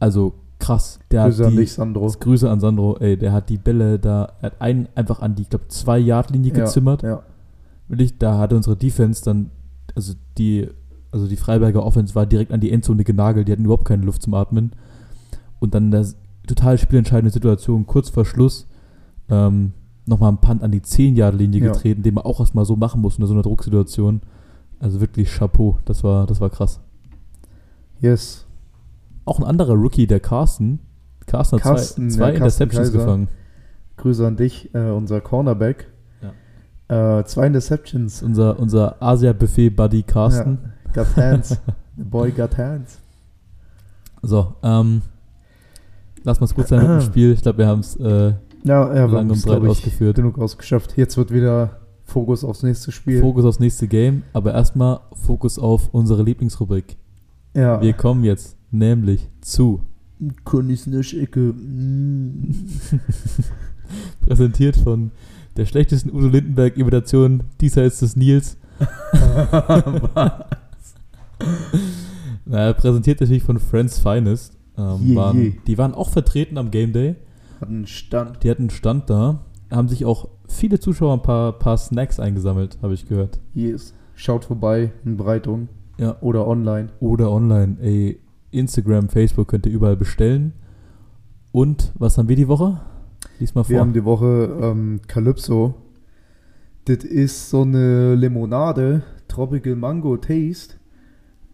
[0.00, 0.98] Also krass.
[1.10, 2.06] Der Grüße hat an die, dich, Sandro.
[2.20, 5.42] Grüße an Sandro, ey, der hat die Bälle da, er hat einen einfach an die,
[5.42, 7.02] ich glaube, zwei Yard Linie Ja, gezimmert.
[7.02, 7.22] Ja,
[7.88, 9.50] Wirklich, da hatte unsere Defense dann,
[9.96, 10.68] also die,
[11.10, 14.22] also die Freiberger Offense war direkt an die Endzone genagelt, die hatten überhaupt keine Luft
[14.22, 14.72] zum Atmen.
[15.58, 18.66] Und dann das total spielentscheidende Situation, kurz vor Schluss,
[19.30, 19.72] ähm,
[20.06, 21.72] nochmal ein Punt an die 10-Yard-Linie Ja.
[21.72, 24.20] getreten, den man auch erstmal so machen muss in so einer Drucksituation.
[24.80, 26.80] Also wirklich Chapeau, das war, das war krass.
[28.00, 28.44] yes.
[29.24, 30.78] Auch ein anderer Rookie, der Carsten.
[31.26, 32.98] Carsten hat Carsten, zwei, zwei ja, Interceptions Kaiser.
[33.04, 33.28] gefangen.
[33.98, 35.88] Grüße an dich, äh, unser Cornerback.
[36.88, 37.18] Ja.
[37.18, 38.22] Äh, zwei Interceptions.
[38.22, 40.58] Unser, unser Asia-Buffet-Buddy Carsten.
[40.94, 41.58] Ja, got hands.
[41.98, 43.00] The boy got hands.
[44.22, 45.02] So, ähm,
[46.24, 47.32] lass mal es gut sein mit dem Spiel.
[47.32, 48.32] Ich glaube, wir haben es äh,
[48.64, 50.16] Ja, ja, lang und breit ausgeführt.
[50.16, 50.96] genug ausgeschafft.
[50.96, 53.20] Jetzt wird wieder Fokus aufs nächste Spiel.
[53.20, 56.96] Fokus aufs nächste Game, aber erstmal Fokus auf unsere Lieblingsrubrik.
[57.54, 57.80] ja.
[57.80, 59.82] Wir kommen jetzt nämlich zu,
[60.44, 61.52] Connys Ecke.
[61.52, 62.54] Mm.
[64.26, 65.10] präsentiert von
[65.56, 68.56] der schlechtesten Udo Lindenberg-Imitation diesseits des Nils.
[72.46, 74.56] Naja, präsentiert natürlich von Friends Finest.
[74.78, 75.52] Ähm, Je, waren, je.
[75.66, 77.16] Die waren auch vertreten am Game Day.
[77.60, 78.42] Hat einen Stand.
[78.42, 79.40] Die hatten einen Stand da.
[79.70, 83.40] Haben sich auch viele Zuschauer ein paar, paar Snacks eingesammelt, habe ich gehört.
[83.54, 83.94] Yes.
[84.14, 85.68] Schaut vorbei in Breitung.
[85.98, 86.16] Ja.
[86.20, 86.88] Oder online.
[87.00, 87.76] Oder online.
[87.80, 90.52] Ey, Instagram, Facebook könnt ihr überall bestellen.
[91.52, 92.80] Und was haben wir die Woche?
[93.38, 93.80] Lies mal Wir vor.
[93.80, 95.74] haben die Woche ähm, Calypso.
[96.84, 100.76] Das ist so eine Limonade, Tropical Mango Taste.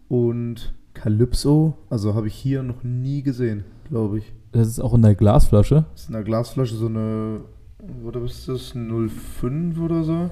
[0.07, 4.33] Und Calypso, also habe ich hier noch nie gesehen, glaube ich.
[4.51, 5.85] Das ist auch in der Glasflasche.
[5.91, 7.41] Das ist in einer Glasflasche so eine,
[8.03, 10.29] oder was ist das, 05 oder so?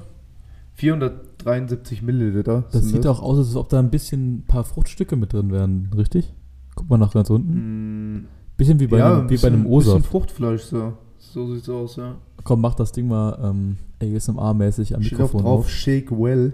[0.75, 2.63] 473 Milliliter.
[2.71, 5.51] Das sind sieht auch aus, als ob da ein bisschen ein paar Fruchtstücke mit drin
[5.51, 6.33] wären, richtig?
[6.75, 8.15] Guck mal nach ganz unten.
[8.15, 8.27] Mm,
[8.57, 10.05] Bisschen wie bei, ja, einem, wie bei einem bisschen O-Saft.
[10.05, 10.93] Fruchtfleisch, so.
[11.17, 12.15] So sieht's aus, ja.
[12.43, 15.69] Komm, mach das Ding mal ähm, ASMR-mäßig am Steht Mikrofon drauf, auf.
[15.69, 16.53] Shake Well.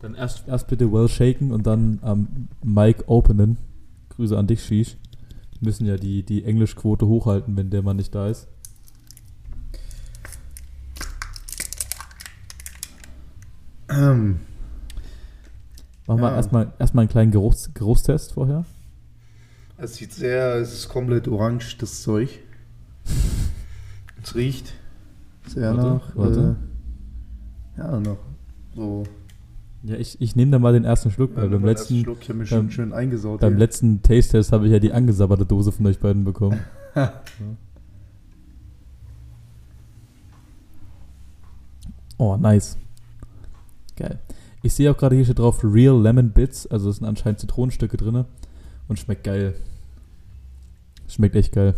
[0.00, 3.56] Dann erst, erst bitte well shaken und dann am Mic openen.
[4.10, 4.96] Grüße an dich, Shish.
[5.58, 8.48] Wir müssen ja die, die Englischquote hochhalten, wenn der Mann nicht da ist.
[13.96, 14.40] Ähm,
[16.06, 16.36] Machen wir Ja.
[16.36, 18.64] erstmal erstmal einen kleinen Geruchs, Geruchstest vorher.
[19.78, 22.40] Es sieht sehr, es ist komplett orange, das Zeug.
[24.22, 24.72] Es riecht
[25.46, 26.16] sehr Warte, nach.
[26.16, 26.56] warte.
[27.76, 28.18] Äh, ja, noch
[28.74, 29.04] so.
[29.82, 32.32] Ja, ich, ich nehme da mal den ersten Schluck, weil Ja, beim letzten, Schluck, ich
[32.34, 33.40] mich beim- schön eingesaut.
[33.40, 33.58] beim hier.
[33.58, 36.60] letzten Taste-Test habe ich ja die angesabberte Dose von euch beiden bekommen.
[42.16, 42.76] Oh, nice.
[43.96, 44.18] Geil.
[44.62, 47.96] Ich sehe auch gerade hier steht drauf Real Lemon Bits, also es sind anscheinend Zitronenstücke
[47.96, 48.24] drin
[48.88, 49.54] und schmeckt geil.
[51.06, 51.74] Schmeckt echt geil.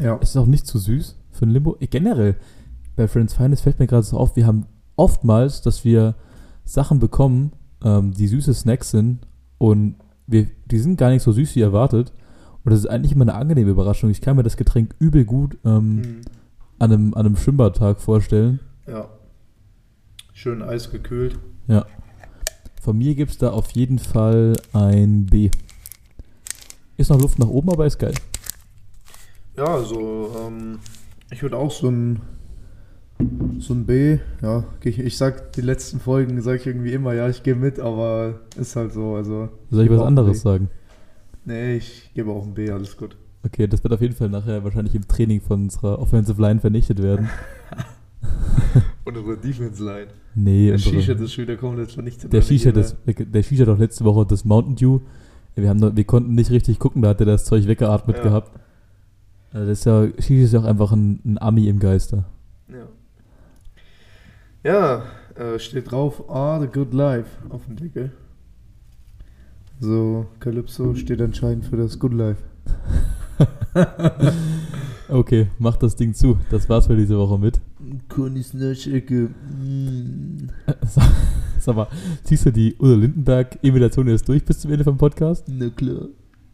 [0.00, 0.18] ja.
[0.20, 1.76] Es ist auch nicht zu süß für ein Limbo.
[1.80, 2.36] Generell,
[2.96, 6.14] bei Friends Finest fällt mir gerade so auf, wir haben oftmals, dass wir
[6.64, 7.52] Sachen bekommen,
[7.84, 9.26] ähm, die süße Snacks sind
[9.58, 9.96] und
[10.26, 12.12] wir, die sind gar nicht so süß wie erwartet.
[12.64, 14.10] Und das ist eigentlich immer eine angenehme Überraschung.
[14.10, 16.20] Ich kann mir das Getränk übel gut ähm, Mhm.
[16.78, 18.60] An, einem, an einem Schwimmbadtag vorstellen.
[18.86, 19.08] ja.
[20.32, 21.38] Schön eisgekühlt.
[22.86, 25.50] Von mir gibt es da auf jeden Fall ein B.
[26.96, 28.14] Ist noch Luft nach oben, aber ist geil.
[29.56, 30.78] Ja, also, ähm,
[31.32, 32.20] ich würde auch so ein,
[33.58, 37.28] so ein B, ja, ich, ich sag, die letzten Folgen sage ich irgendwie immer, ja,
[37.28, 39.48] ich gehe mit, aber ist halt so, also.
[39.72, 40.48] Soll ich was anderes B.
[40.48, 40.70] sagen?
[41.44, 43.16] Nee, ich gebe auch ein B, alles gut.
[43.46, 47.00] Okay, das wird auf jeden Fall nachher wahrscheinlich im Training von unserer Offensive Line vernichtet
[47.00, 47.28] werden.
[49.04, 50.08] Und unsere Defense Line.
[50.34, 52.32] Nee, Der Shisha ist schon wieder komplett vernichtet.
[52.32, 54.98] Der Shisha, das, der Shisha hat doch letzte Woche das Mountain Dew.
[55.54, 58.22] Wir, haben noch, wir konnten nicht richtig gucken, da hat er das Zeug weggeatmet Ja.
[58.24, 58.58] gehabt.
[59.52, 62.24] Also das ist ja, Shisha ist ja auch einfach ein, ein Ami im Geiste.
[62.68, 62.88] Ja.
[64.64, 65.02] Ja,
[65.40, 68.10] äh, steht drauf, ah, the good life auf dem Deckel.
[69.78, 72.42] So, Calypso steht anscheinend für das Good Life.
[75.08, 76.36] Okay, mach das Ding zu.
[76.50, 77.60] Das war's für diese Woche mit.
[78.08, 79.28] Connys Naschecke.
[79.62, 80.48] Mm.
[81.60, 81.86] Sag- mal,
[82.24, 85.44] ziehst du die Udo Lindenberg-Imitation jetzt durch bis zum Ende vom Podcast?
[85.48, 86.08] Na klar.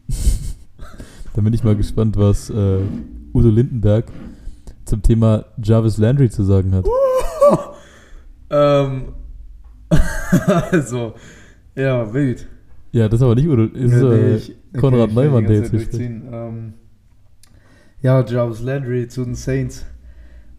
[1.33, 2.77] Dann bin ich mal gespannt, was äh,
[3.33, 4.05] Udo Lindenberg
[4.85, 6.85] zum Thema Jarvis Landry zu sagen hat.
[8.55, 9.13] Ähm,
[10.69, 11.15] also,
[11.75, 12.47] ja, wild.
[12.91, 13.63] Ja, das ist aber nicht Udo.
[13.63, 16.23] Ist, Ja, nee, äh, ich- Konrad okay, Neumann, der jetzt durchziehen.
[16.31, 16.73] Ähm,
[18.01, 19.85] ja, Jarvis Landry zu den Saints.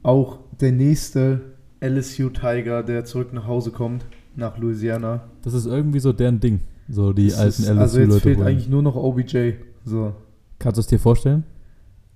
[0.03, 1.41] Auch der nächste
[1.81, 5.25] LSU Tiger, der zurück nach Hause kommt, nach Louisiana.
[5.43, 6.61] Das ist irgendwie so deren Ding.
[6.89, 8.21] So die Das alten ist, Also jetzt LSU-Leute.
[8.23, 8.49] fehlt wollen.
[8.49, 9.53] eigentlich nur noch OBJ.
[9.85, 10.15] So,
[10.59, 11.45] Kannst du es dir vorstellen?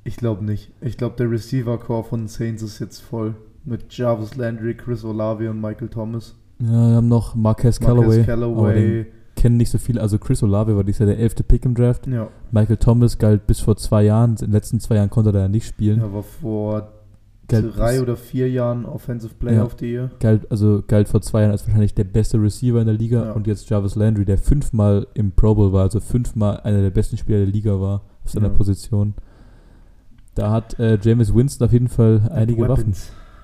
[0.04, 0.70] ich glaube nicht.
[0.80, 3.34] Ich glaube, der Receiver-Core von den Saints ist jetzt voll.
[3.64, 6.34] Mit Jarvis Landry, Chris Olave und Michael Thomas.
[6.60, 8.06] Ja, wir haben noch Marquez Callaway.
[8.06, 9.06] Marquez Callaway.
[9.38, 10.00] Kennen nicht so viele.
[10.00, 12.06] Also Chris Olave war dieses Jahr der elfte Pick im Draft.
[12.06, 14.30] Ja, Michael Thomas galt bis vor zwei Jahren.
[14.32, 16.00] In den letzten zwei Jahren konnte er ja nicht spielen.
[16.00, 16.88] er war vor
[17.46, 19.64] Galt, drei oder vier Jahren Offensive Player Ja.
[19.64, 20.10] of the Year.
[20.20, 23.24] galt, also galt vor zwei Jahren als wahrscheinlich der beste Receiver in der Liga.
[23.24, 23.32] Ja.
[23.32, 25.82] Und jetzt Jarvis Landry, der fünfmal im Pro Bowl war.
[25.84, 28.52] Also fünfmal einer der besten Spieler der Liga war auf seiner Ja.
[28.54, 29.14] Position.
[30.34, 32.94] Da hat äh, James Winston auf jeden Fall einige Waffen.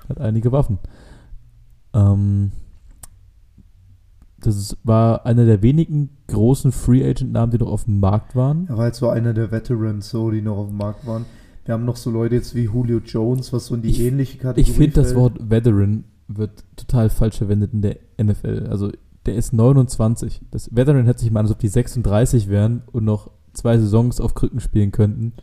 [0.07, 0.77] Hat einige Waffen.
[1.93, 2.51] Ähm,
[4.45, 8.67] das war einer der wenigen großen Free Agent Namen, die noch auf dem Markt waren.
[8.67, 11.25] Er war halt so einer der Veterans, so, die noch auf dem Markt waren.
[11.65, 14.37] Wir haben noch so Leute jetzt wie Julio Jones, was so in die Ich- ähnliche
[14.37, 15.15] Kategorie Ich finde, das.
[15.15, 18.67] Wort Veteran wird total falsch verwendet in der NFL.
[18.69, 18.91] Also,
[19.25, 20.41] der ist 29.
[20.51, 24.19] Das Veteran hört sich mal an, als ob die 36 wären und noch zwei Saisons
[24.21, 25.33] auf Krücken spielen könnten.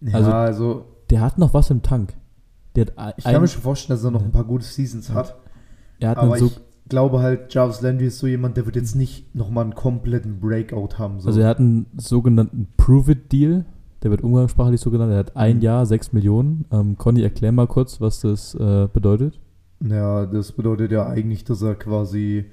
[0.00, 2.14] Ja, also- also, Der hat noch was im Tank.
[2.76, 5.36] Ich kann mir schon vorstellen, dass er noch ein paar gute Seasons hat.
[5.98, 6.50] er hat einen so,
[6.88, 10.98] glaube halt, Jarvis Landry ist so jemand, der wird jetzt nicht nochmal einen kompletten Breakout
[10.98, 11.20] haben.
[11.20, 11.28] So.
[11.28, 13.64] also er hat einen sogenannten Prove-It-Deal.
[14.02, 15.12] Der wird umgangssprachlich so genannt.
[15.12, 15.62] Er hat ein Mhm.
[15.62, 16.64] Jahr, 6 Millionen.
[16.70, 19.40] Ähm, Conny, erklär mal kurz, was das äh, bedeutet.
[19.84, 22.46] Ja, das bedeutet ja eigentlich, dass er quasi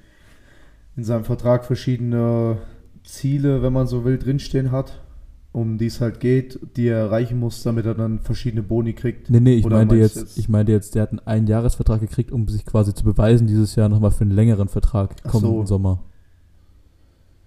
[0.95, 2.57] in seinem Vertrag verschiedene
[3.03, 5.01] Ziele, wenn man so will, drinstehen hat,
[5.55, 9.29] um die es halt geht, die er erreichen muss, damit er dann verschiedene Boni kriegt.
[9.29, 12.31] Nee, nee, ich Oder meinte jetzt, jetzt- ich meinte jetzt, der hat einen Einjahresvertrag gekriegt,
[12.31, 15.75] um sich quasi zu beweisen, dieses Jahr nochmal für einen längeren Vertrag kommenden so.
[15.75, 16.03] Sommer.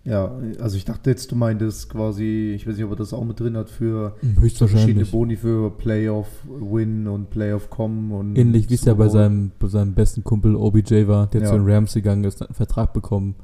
[0.05, 3.25] Ja, also ich dachte jetzt, du meintest quasi, ich weiß nicht, ob er das auch
[3.25, 4.15] mit drin hat, für
[4.55, 5.05] verschiedene.
[5.05, 9.69] Boni für Playoff Win und Playoff kommen und Ähnlich wie es ja bei seinem, bei
[9.69, 11.49] seinem besten Kumpel OBJ war, der Ja.
[11.49, 13.35] zu den Rams gegangen ist, hat einen Vertrag bekommen,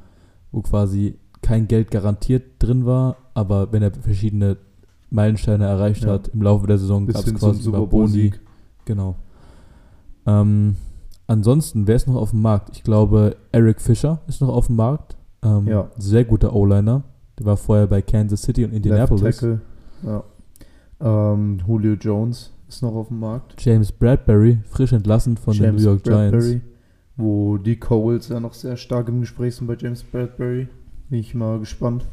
[0.51, 4.57] wo quasi kein Geld garantiert drin war, aber wenn er verschiedene
[5.11, 6.13] Meilensteine erreicht Ja.
[6.13, 8.33] hat im Laufe der Saison, gab es quasi Bowl Boni.
[8.85, 9.15] Genau.
[10.25, 10.75] Ähm,
[11.27, 12.69] ansonsten, wer ist noch auf dem Markt?
[12.73, 15.15] Ich glaube, Eric Fischer ist noch auf dem Markt.
[15.43, 15.89] Ähm, Ja.
[15.97, 17.03] Sehr guter O-Liner.
[17.37, 19.37] Der war vorher bei Kansas City und Left Indianapolis.
[19.37, 19.61] Tackle.
[20.03, 20.23] Ja.
[20.99, 23.53] Ähm, Julio Jones ist noch auf dem Markt.
[23.63, 26.31] James Bradbury, frisch entlassen von den New York Giants.
[26.31, 26.61] Bradbury,
[27.17, 30.67] Wo die Coles ja noch sehr stark im Gespräch sind bei James Bradbury.
[31.09, 32.05] Bin ich mal gespannt.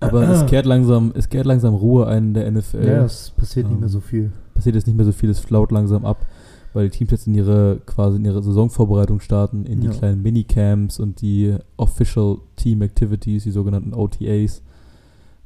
[0.00, 2.86] Aber es kehrt langsam, es kehrt langsam Ruhe ein in der NFL.
[2.86, 4.32] Ja, es passiert nicht ähm, mehr so viel.
[4.54, 6.26] Passiert jetzt nicht mehr so viel, es flaut langsam ab,
[6.72, 9.92] weil die Teams jetzt in ihre quasi in ihre Saisonvorbereitung starten, in die Ja.
[9.92, 14.62] kleinen Minicamps und die Official Team Activities, die sogenannten OTAs.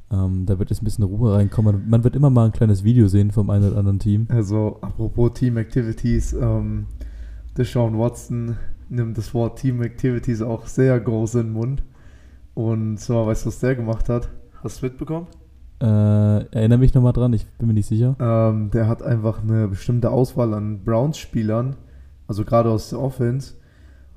[0.09, 1.75] Ähm, da wird jetzt ein bisschen Ruhe reinkommen.
[1.81, 4.25] Man, man wird immer mal ein kleines Video sehen vom einen oder anderen Team.
[4.29, 6.85] Also, apropos Team Activities, ähm,
[7.57, 8.55] Deshaun Watson
[8.89, 11.83] nimmt das Wort Team Activities auch sehr groß in den Mund.
[12.57, 14.29] Und zwar, weißt du, was der gemacht hat?
[14.63, 15.27] Hast du mitbekommen?
[15.79, 18.15] Äh, erinnere mich nochmal dran, ich bin mir nicht sicher.
[18.19, 21.75] Ähm, der hat einfach eine bestimmte Auswahl an Browns-Spielern,
[22.25, 23.53] also gerade aus der Offense,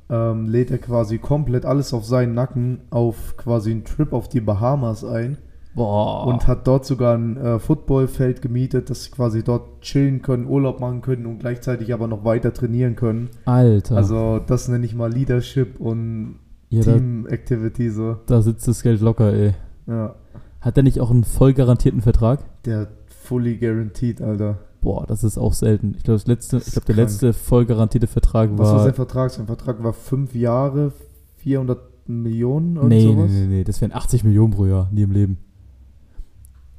[0.08, 4.40] ähm, lädt er quasi komplett alles auf seinen Nacken auf quasi einen Trip auf die
[4.40, 5.36] Bahamas ein
[5.74, 6.26] Boah.
[6.26, 10.80] und hat dort sogar ein äh, Footballfeld gemietet, dass sie quasi dort chillen können, Urlaub
[10.80, 13.28] machen können und gleichzeitig aber noch weiter trainieren können.
[13.44, 13.98] Alter.
[13.98, 16.36] Also das nenne ich mal Leadership und
[16.70, 18.16] ja, Team-Activity so.
[18.26, 19.54] da sitzt das Geld locker, ey.
[19.86, 20.14] Ja,
[20.60, 22.40] Hat der nicht auch einen voll garantierten Vertrag?
[22.64, 24.58] der fully guaranteed, Alter.
[24.80, 25.94] Boah, das ist auch selten.
[25.96, 28.76] Ich glaube, das letzte, Das ich glaube, ist der letzte voll garantierte Vertrag Was war
[28.76, 28.84] war.
[28.84, 29.30] sein Vertrag?
[29.30, 30.92] Sein Vertrag war fünf Jahre,
[31.36, 31.78] 400
[32.08, 33.30] Millionen oder nee, nee, sowas.
[33.30, 35.38] nee, nee, das wären 80 Millionen pro Jahr, nie im Leben.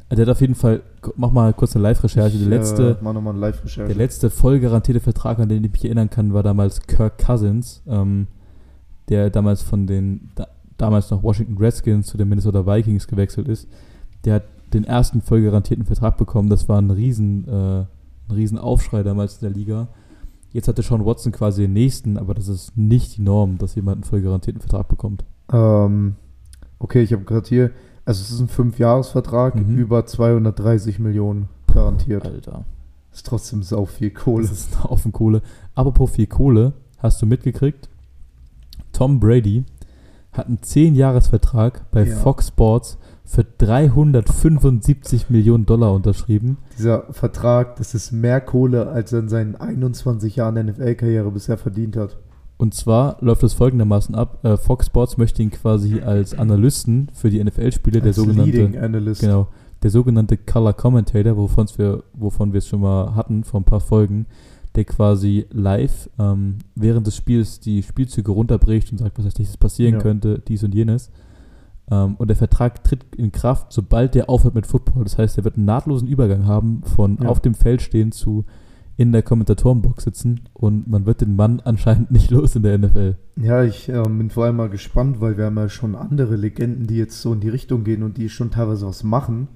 [0.10, 0.82] Also Der hat auf jeden Fall,
[1.16, 2.38] mach mal kurz eine Live-Recherche.
[2.38, 3.88] Der Ich, letzte, Äh, mach eine Live-Recherche.
[3.88, 7.82] der letzte voll garantierte Vertrag, an den ich mich erinnern kann, war damals Kirk Cousins,
[7.88, 8.28] ähm,
[9.12, 10.48] der damals von den, da,
[10.78, 13.68] damals noch Washington Redskins zu den Minnesota Vikings gewechselt ist.
[14.26, 14.44] Der hat
[14.74, 16.50] den ersten voll garantierten Vertrag bekommen.
[16.50, 19.88] Das war ein riesen, äh, ein riesen Aufschrei damals in der Liga.
[20.54, 23.98] Jetzt hatte Sean Watson quasi den nächsten, aber das ist nicht die Norm, dass jemand
[23.98, 25.24] einen voll garantierten Vertrag bekommt.
[25.52, 26.16] Ähm,
[26.80, 27.72] okay, ich habe gerade hier,
[28.06, 29.78] also es ist ein Fünfjahresvertrag Mhm.
[29.78, 32.26] über 230 Millionen garantiert.
[32.26, 32.66] Alter.
[33.14, 34.44] ist trotzdem sau viel Kohle.
[34.48, 35.42] Das ist ein Haufen Kohle.
[35.76, 37.90] Apropos viel Kohle, hast du mitgekriegt?
[38.94, 39.66] Tom Brady
[40.32, 42.16] hat einen 10-Jahres-Vertrag bei Ja.
[42.16, 46.58] Fox Sports für 375 Millionen Dollar unterschrieben.
[46.78, 51.96] Dieser Vertrag, das ist mehr Kohle, als er in seinen 21 Jahren NFL-Karriere bisher verdient
[51.98, 52.18] hat.
[52.58, 57.30] Und zwar läuft es folgendermaßen ab: äh, Fox Sports möchte ihn quasi als Analysten für
[57.30, 59.22] die NFL-Spiele, der sogenannte, Leading Analyst.
[59.22, 59.48] genau,
[59.82, 63.80] der sogenannte Color Commentator, wovon wir, wovon wir es schon mal hatten vor ein paar
[63.80, 64.28] Folgen,
[64.76, 69.58] der quasi live ähm, während des Spiels die Spielzüge runterbricht und sagt, was als nächstes
[69.58, 70.00] passieren Ja.
[70.00, 71.12] könnte, dies und jenes.
[71.90, 75.04] Ähm, und der Vertrag tritt in Kraft, sobald der aufhört mit Football.
[75.04, 77.28] Das heißt, er wird einen nahtlosen Übergang haben von Ja.
[77.30, 78.46] auf dem Feld stehen zu
[78.98, 83.16] in der Kommentatorenbox sitzen und man wird den Mann anscheinend nicht los in der NFL.
[83.42, 86.88] Ja, ich ähm, bin vor allem mal gespannt, weil wir haben ja schon andere Legenden,
[86.88, 89.48] die jetzt so in die Richtung gehen und die schon teilweise was machen.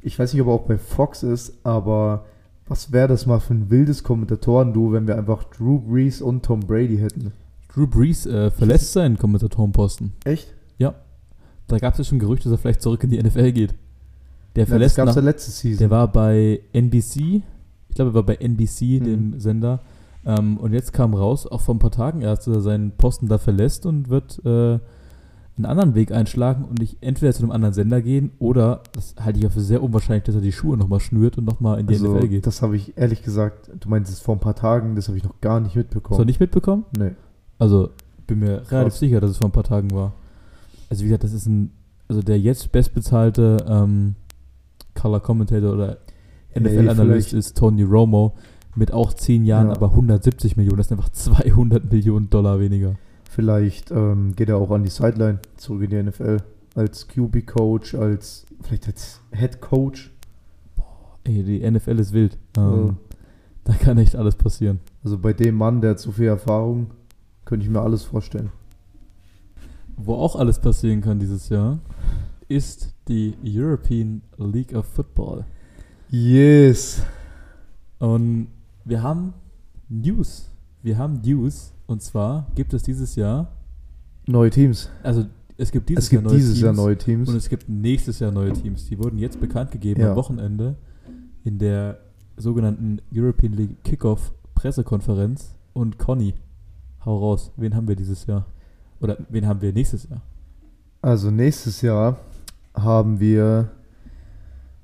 [0.00, 2.24] Ich weiß nicht, ob er auch bei Fox ist, aber
[2.68, 6.60] was wäre das mal für ein wildes Kommentatoren-Duo, wenn wir einfach Drew Brees und Tom
[6.60, 7.32] Brady hätten?
[7.72, 10.12] Drew Brees äh, verlässt seinen Kommentatorenposten.
[10.24, 10.54] Echt?
[11.70, 13.74] Da gab es ja schon Gerüchte, dass er vielleicht zurück in die NFL geht.
[14.56, 15.78] Der Ja, das verlässt gab es ja letzte Season.
[15.80, 17.42] Der war bei NBC,
[17.90, 19.04] ich glaube, er war bei NBC, Mhm.
[19.04, 19.80] dem Sender.
[20.24, 23.28] Ähm, und jetzt kam raus, auch vor ein paar Tagen erst, dass er seinen Posten
[23.28, 24.78] da verlässt und wird äh,
[25.58, 29.38] einen anderen Weg einschlagen und nicht entweder zu einem anderen Sender gehen oder, das halte
[29.40, 31.94] ich auch für sehr unwahrscheinlich, dass er die Schuhe nochmal schnürt und nochmal in die
[31.94, 32.46] also, NFL geht.
[32.46, 35.24] das habe ich ehrlich gesagt, du meinst es vor ein paar Tagen, das habe ich
[35.24, 36.26] noch gar nicht Hast du mitbekommen.
[36.26, 36.84] nicht mitbekommen?
[36.96, 37.10] Nee.
[37.58, 37.90] Also,
[38.26, 38.98] bin mir relativ Krass.
[39.00, 40.12] sicher, dass es vor ein paar Tagen war.
[40.90, 41.72] Also, wie gesagt, das ist ein,
[42.08, 44.14] also der jetzt bestbezahlte ähm,
[44.94, 45.98] Color Commentator oder
[46.58, 48.34] NFL-Analyst ist Tony Romo
[48.74, 49.74] mit auch 10 Jahren, Ja.
[49.74, 50.78] aber 170 Millionen.
[50.78, 52.94] Das sind einfach 200 Millionen Dollar weniger.
[53.28, 56.38] Vielleicht ähm, geht er auch an die Sideline zurück in die NFL.
[56.74, 60.10] Als QB-Coach, als vielleicht als Head-Coach.
[61.24, 62.38] Ey, die NFL ist wild.
[62.56, 62.94] Ähm, Ja.
[63.64, 64.80] Da kann echt alles passieren.
[65.04, 66.86] Also bei dem Mann, der hat so viel Erfahrung,
[67.44, 68.50] könnte ich mir alles vorstellen.
[69.98, 71.78] Wo auch alles passieren kann dieses Jahr,
[72.48, 75.44] ist die European League of Football.
[76.08, 77.02] Yes.
[77.98, 78.48] Und
[78.86, 79.34] wir haben
[79.90, 80.50] News.
[80.82, 81.74] Wir haben News.
[81.88, 83.48] Und zwar gibt es dieses Jahr,
[84.26, 84.90] Neue Teams.
[85.02, 85.24] also
[85.56, 87.28] es gibt dieses es gibt Jahr neue dieses Teams Jahr neue Teams.
[87.30, 88.84] und es gibt nächstes Jahr neue Teams.
[88.88, 90.10] Die wurden jetzt bekannt gegeben Ja.
[90.10, 90.76] am Wochenende
[91.44, 91.98] in der
[92.36, 95.54] sogenannten European League Kickoff Pressekonferenz.
[95.72, 96.34] Und Conny,
[97.04, 97.52] hau raus.
[97.56, 98.44] Wen haben wir dieses Jahr?
[99.00, 100.20] Oder wen haben wir nächstes Jahr?
[101.00, 102.18] Also nächstes Jahr
[102.74, 103.70] haben wir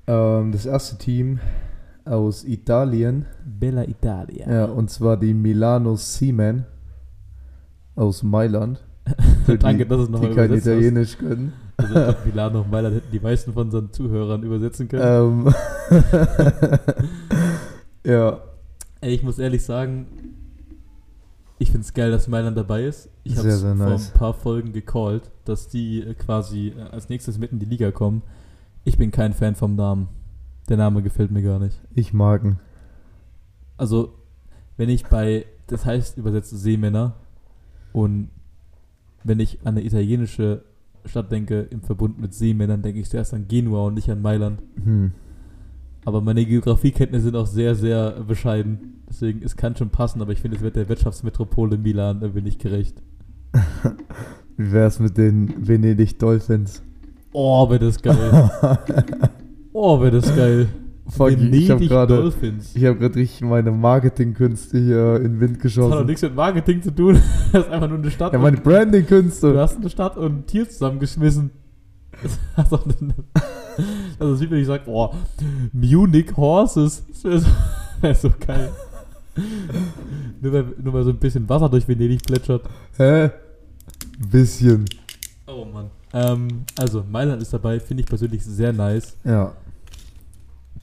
[0.07, 1.39] ähm, das erste Team
[2.03, 3.25] aus Italien.
[3.45, 4.49] Bella Italia.
[4.51, 6.65] Ja, und zwar die Milano Seamen
[7.95, 8.83] aus Mailand.
[9.59, 10.73] Danke, die, dass es nochmal die kein übersetzt hast.
[10.73, 11.53] Italienisch können.
[11.77, 15.45] Also Milano und Mailand hätten die meisten von unseren Zuhörern übersetzen können.
[15.45, 15.53] Ähm,
[18.03, 18.39] ja,
[19.05, 20.07] Ey, ich muss ehrlich sagen,
[21.59, 23.07] ich finde es geil, dass Mailand dabei ist.
[23.23, 24.11] Ich habe es vor nice.
[24.11, 27.91] ein paar Folgen gecallt, dass die äh, quasi äh, als nächstes mit in die Liga
[27.91, 28.23] kommen.
[28.83, 30.07] Ich bin kein Fan vom Namen.
[30.69, 31.79] Der Name gefällt mir gar nicht.
[31.93, 32.59] ich mag ihn.
[33.77, 34.15] Also,
[34.75, 37.13] wenn ich bei, das heißt übersetzt Seemänner
[37.95, 38.27] und
[39.23, 40.65] wenn ich an eine italienische
[41.05, 44.61] Stadt denke, im Verbund mit Seemännern, denke ich zuerst an Genua und nicht an Mailand.
[44.83, 45.11] Hm.
[46.03, 49.01] Aber meine Geografiekenntnisse sind auch sehr, sehr bescheiden.
[49.09, 52.45] Deswegen, es kann schon passen, aber ich finde, es wird der Wirtschaftsmetropole Milan, da bin
[52.45, 53.01] ich gerecht.
[54.57, 56.83] Wie wär's mit den Venedig Dolphins?
[57.31, 58.51] Oh, wäre das geil.
[59.77, 60.69] Oh, wäre das geil.
[61.07, 65.77] Fuck, ich habe Venedig gerade hab richtig meine Marketingkünste hier in den Wind Das hat
[65.77, 66.05] doch geschossen.
[66.07, 67.19] nichts mit Marketing zu tun.
[67.51, 68.33] Das ist einfach nur eine Stadt.
[68.33, 69.57] Ja, meine und- Du Brandingkünste.
[69.59, 71.51] hast eine Stadt und ein Tier zusammengeschmissen.
[72.55, 72.71] Das
[74.19, 75.13] also sieht man, ich sag, boah,
[75.73, 77.03] Munich Horses.
[77.09, 77.47] Das wäre so,
[78.01, 78.69] wär so geil.
[80.41, 82.61] nur, weil, nur weil so ein bisschen Wasser durch Venedig plätschert.
[82.97, 83.31] Hä?
[84.31, 84.85] Bisschen.
[85.45, 85.89] Oh Mann.
[86.13, 86.47] Ähm,
[86.79, 89.17] also, Mailand ist dabei, finde ich persönlich sehr nice.
[89.25, 89.51] Ja.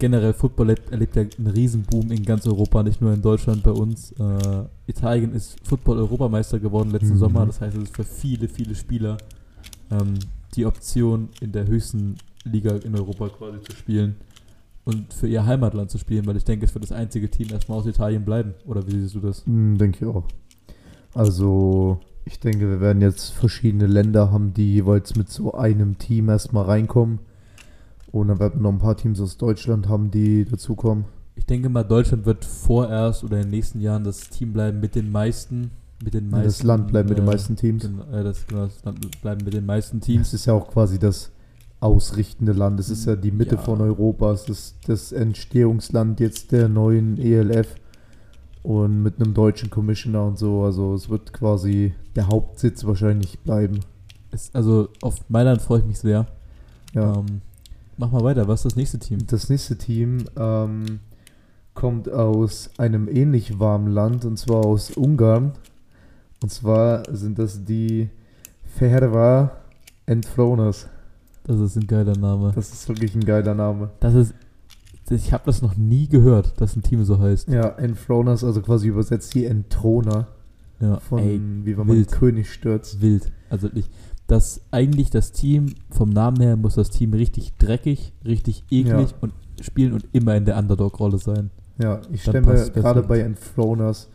[0.02, 4.10] Generell, Football erlebt, ja einen Riesenboom in ganz Europa, nicht nur in Deutschland, bei uns.
[4.18, 7.18] Äh, Italien ist Football-Europameister geworden letzten Mhm.
[7.18, 7.46] Sommer.
[7.46, 9.16] Das heißt, es ist für viele, viele Spieler
[9.92, 10.14] ähm,
[10.56, 14.16] die Option, in der höchsten Liga in Europa quasi zu spielen
[14.84, 17.78] und für ihr Heimatland zu spielen, weil ich denke, es wird das einzige Team erstmal
[17.78, 18.54] aus Italien bleiben.
[18.66, 19.46] Oder wie siehst du das?
[19.46, 20.24] Hm, denke ich auch.
[21.14, 26.28] Also, ich denke, wir werden jetzt verschiedene Länder haben, die jeweils mit so einem Team
[26.28, 27.20] erstmal reinkommen.
[28.12, 31.07] Und dann werden wir noch ein paar Teams aus Deutschland haben, die dazukommen.
[31.35, 34.94] Ich denke mal, Deutschland wird vorerst oder in den nächsten Jahren das Team bleiben mit
[34.94, 35.70] den meisten.
[36.05, 37.85] Mit den meisten Das Land bleibt mit den äh, meisten Teams.
[37.85, 40.35] Äh, das, genau, das Land bleiben mit den meisten Es Teams.
[40.35, 41.31] ist ja auch quasi das
[41.81, 42.79] ausrichtende Land.
[42.81, 43.61] Es ist ja die Mitte Ja.
[43.62, 44.31] von Europa.
[44.33, 47.77] Es ist das Entstehungsland jetzt der neuen ELF.
[48.62, 50.62] Und mit einem deutschen Commissioner und so.
[50.62, 53.81] Also es wird quasi der Hauptsitz wahrscheinlich bleiben.
[54.31, 56.27] Es, also auf Mailand freue ich mich sehr.
[56.94, 57.14] Ja.
[57.14, 57.40] Ähm,
[58.02, 59.18] mach mal weiter, was ist das nächste Team?
[59.28, 60.98] Das nächste Team ähm,
[61.72, 65.53] kommt aus einem ähnlich warmen Land und zwar aus Ungarn.
[66.42, 68.11] Und zwar sind das die
[68.64, 69.53] Ferva
[70.07, 70.88] Enthroners.
[71.44, 72.50] Das ist ein geiler Name.
[72.57, 73.90] Das ist wirklich ein geiler Name.
[74.00, 74.34] Das ist.
[75.11, 77.48] Ich habe das noch nie gehört, dass ein Team so heißt.
[77.48, 80.26] Ja, Enthroners, also quasi übersetzt die Entthroner
[80.80, 82.11] Ja, von ey, wie wenn man wild.
[82.11, 83.00] König stürzt.
[83.00, 83.30] wild.
[83.50, 83.88] Also wirklich.
[84.33, 89.16] Das eigentlich das Team, vom Namen her muss das Team richtig dreckig, richtig eklig Ja.
[89.20, 91.51] und spielen und immer in der Underdog-Rolle sein.
[91.78, 94.09] Ja, ich stelle mir gerade bei Enthroners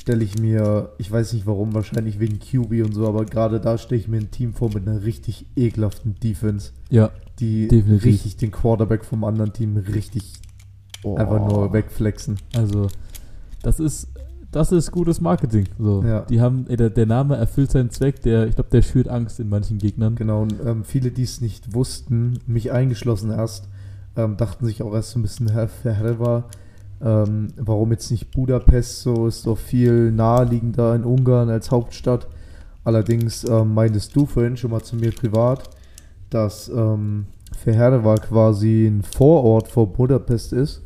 [0.00, 3.76] stelle ich mir, ich weiß nicht warum, wahrscheinlich wegen QB und so, aber gerade da
[3.78, 6.72] stelle ich mir ein Team vor mit einer richtig ekelhaften Defense.
[6.88, 8.04] Ja, die Definitiv.
[8.06, 10.32] richtig den Quarterback vom anderen Team richtig
[11.04, 12.36] einfach nur wegflexen.
[12.54, 12.88] Also,
[13.62, 14.08] das ist,
[14.52, 15.66] das ist gutes Marketing.
[15.78, 16.20] So, Ja.
[16.22, 18.20] die haben, ey, der, der Name erfüllt seinen Zweck.
[18.22, 20.16] Der, ich glaube, der schürt Angst in manchen Gegnern.
[20.16, 23.68] Genau, und ähm, viele, die es nicht wussten, mich eingeschlossen erst,
[24.16, 25.68] Ähm, dachten sich auch erst so ein bisschen, Herr
[26.18, 26.44] war,
[27.00, 32.26] ähm, warum jetzt nicht Budapest, so ist doch viel naheliegender in Ungarn als Hauptstadt.
[32.82, 35.70] Allerdings ähm, meintest du vorhin schon mal zu mir privat,
[36.28, 37.26] dass ähm,
[37.56, 40.82] Ferherde quasi ein Vorort vor Budapest ist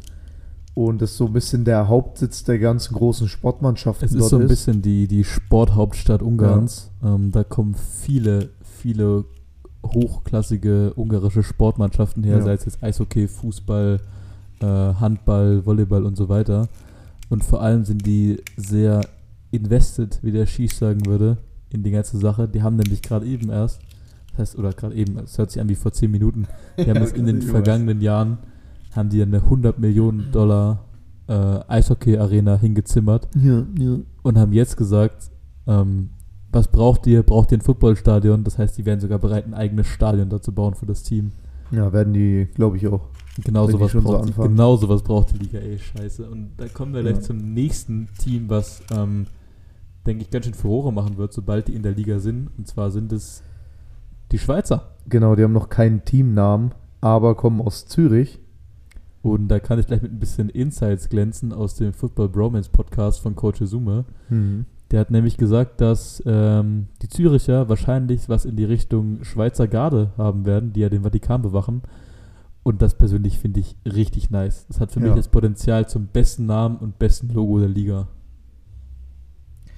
[0.75, 4.39] und das so ein bisschen der Hauptsitz der ganzen großen Sportmannschaften Es ist dort so
[4.39, 6.91] ein bisschen die, die Sporthauptstadt Ungarns.
[7.03, 9.25] Ähm, da kommen viele, viele
[9.87, 12.43] hochklassige ungarische Sportmannschaften her, Ja.
[12.45, 14.01] sei es jetzt Eishockey, Fußball,
[14.61, 16.69] äh, Handball, Volleyball und so weiter.
[17.29, 19.01] Und vor allem sind die sehr
[19.51, 21.39] invested, wie der Schieß sagen würde,
[21.71, 22.49] in die ganze Sache.
[22.49, 23.81] Die haben nämlich gerade eben erst,
[24.33, 26.47] das heißt, oder gerade eben, es hört sich an wie vor 10 Minuten,
[26.77, 28.39] die haben Ja, jetzt in den vergangenen Jahren,
[28.95, 30.85] haben die eine 100 Millionen Dollar
[31.29, 31.33] äh,
[31.69, 33.97] Eishockey-Arena hingezimmert Ja, ja.
[34.23, 35.31] und haben jetzt gesagt,
[35.67, 36.11] ähm,
[36.53, 37.23] was braucht ihr?
[37.23, 38.45] Braucht ihr ein Footballstadion?
[38.45, 41.33] Das heißt, die wären sogar bereit, ein eigenes Stadion dazu bauen für das Team.
[41.73, 43.01] ja, werden die, glaube ich, auch.
[43.43, 44.51] Genau sowas schon so braucht anfangen.
[44.51, 46.29] genau sowas braucht die Liga, ey, scheiße.
[46.31, 47.21] Und da kommen wir gleich Ja.
[47.23, 49.27] zum nächsten Team, was, ähm,
[50.07, 52.51] denke ich, ganz schön Furore machen wird, sobald die in der Liga sind.
[52.57, 53.43] Und zwar sind es
[54.31, 54.91] die Schweizer.
[55.09, 56.71] Genau, die haben noch keinen Teamnamen,
[57.01, 58.39] aber kommen aus Zürich.
[59.25, 63.21] Und da kann ich gleich mit ein bisschen Insights glänzen aus dem Football Bromance Podcast
[63.21, 64.05] von Coach Izume.
[64.29, 64.67] Mhm.
[64.91, 70.13] Der hat nämlich gesagt, dass ähm, die Züricher wahrscheinlich was in die Richtung Schweizer Garde
[70.19, 71.81] haben werden, die ja den Vatikan bewachen.
[72.65, 74.67] Und das persönlich finde ich richtig nice.
[74.69, 75.07] Das hat für Ja.
[75.07, 78.09] mich das Potenzial zum besten Namen und besten Logo der Liga.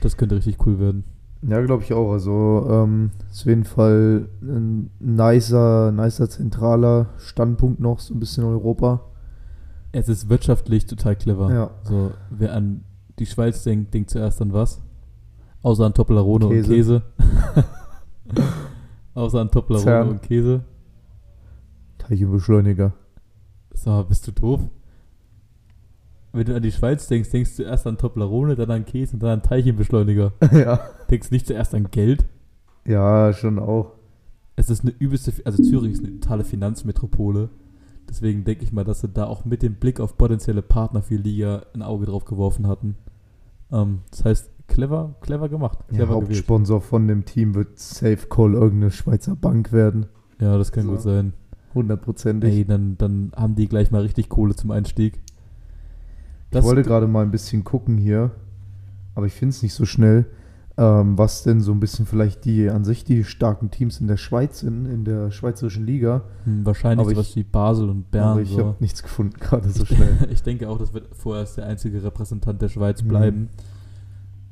[0.01, 1.05] Das könnte richtig cool werden.
[1.43, 2.11] Ja, glaube ich auch.
[2.11, 8.43] Also ähm, ist auf jeden Fall ein nicer, nicer zentraler Standpunkt noch, so ein bisschen
[8.43, 9.03] Europa.
[9.93, 11.53] Es ist wirtschaftlich total clever.
[11.53, 11.71] Ja.
[11.85, 12.85] So, wer an
[13.19, 14.83] die Schweiz denkt, denkt zuerst an was?
[15.63, 16.75] Außer an Toblerone und Käse.
[16.75, 17.03] Käse.
[19.15, 20.09] Außer an Toblerone Zern.
[20.09, 20.65] und Käse.
[21.99, 22.93] Teilchenbeschleuniger.
[23.73, 24.61] So, bist du doof?
[26.33, 29.23] Wenn du an die Schweiz denkst, denkst du erst an Toblerone, dann an Käse und
[29.23, 30.33] dann an Teilchenbeschleuniger.
[30.53, 30.81] ja.
[31.11, 32.27] Denkst nicht zuerst an Geld?
[32.85, 33.93] Ja, schon auch.
[34.55, 37.49] Es ist eine übelste, also Zürich ist eine totale Finanzmetropole.
[38.09, 41.17] Deswegen denke ich mal, dass sie da auch mit dem Blick auf potenzielle Partner für
[41.17, 42.97] Liga ein Auge drauf geworfen hatten.
[43.73, 45.79] Ähm, das heißt, clever, clever gemacht.
[45.91, 46.29] Ja, Clever gewählt.
[46.31, 50.07] Hauptsponsor von dem Team wird Safe Call irgendeine Schweizer Bank werden.
[50.41, 50.93] Ja, das kann So.
[50.93, 51.33] gut sein.
[51.75, 52.55] Hundertprozentig.
[52.55, 55.21] Ey, dann, dann haben die gleich mal richtig Kohle zum Einstieg.
[56.51, 58.31] Ich wollte gerade mal ein bisschen gucken hier,
[59.15, 60.25] aber ich finde es nicht so schnell,
[60.79, 64.19] ähm, was denn so ein bisschen vielleicht die an sich die starken Teams in der
[64.19, 66.25] Schweiz sind, in der schweizerischen Liga.
[66.45, 68.29] Hm, wahrscheinlich sowas wie Basel und Bern.
[68.33, 68.59] aber ich so.
[68.59, 70.17] habe nichts gefunden gerade so schnell.
[70.31, 73.09] Ich denke auch, das wird vorerst der einzige Repräsentant der Schweiz Mhm.
[73.09, 73.49] bleiben.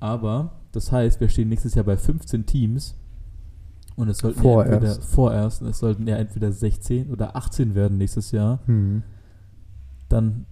[0.01, 2.95] Aber das heißt, wir stehen nächstes Jahr bei 15 Teams.
[3.97, 4.73] Und es sollten ja Vorerst.
[4.73, 8.59] entweder vorerst, es sollten ja entweder 16 oder 18 werden nächstes Jahr.
[8.67, 9.03] Hm.
[10.09, 10.47] Dann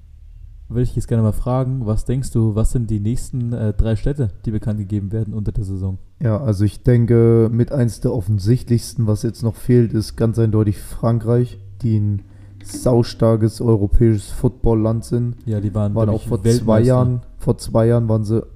[0.74, 3.96] würde ich jetzt gerne mal fragen, was denkst du, was sind die nächsten äh, drei
[3.96, 5.98] Städte, die bekannt gegeben werden unter der Saison?
[6.20, 10.78] Ja, also ich denke, mit eins der offensichtlichsten, was jetzt noch fehlt, ist ganz eindeutig
[10.78, 12.22] Frankreich, die ein
[12.64, 15.36] saustarkes europäisches Footballland sind.
[15.46, 16.80] Ja, die waren, Waren auch vor zwei.
[16.80, 18.46] Jahren, vor zwei Jahren waren sie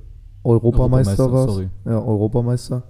[0.45, 1.69] Europameister, Europameister, sorry.
[1.85, 2.83] Ja, Europameister.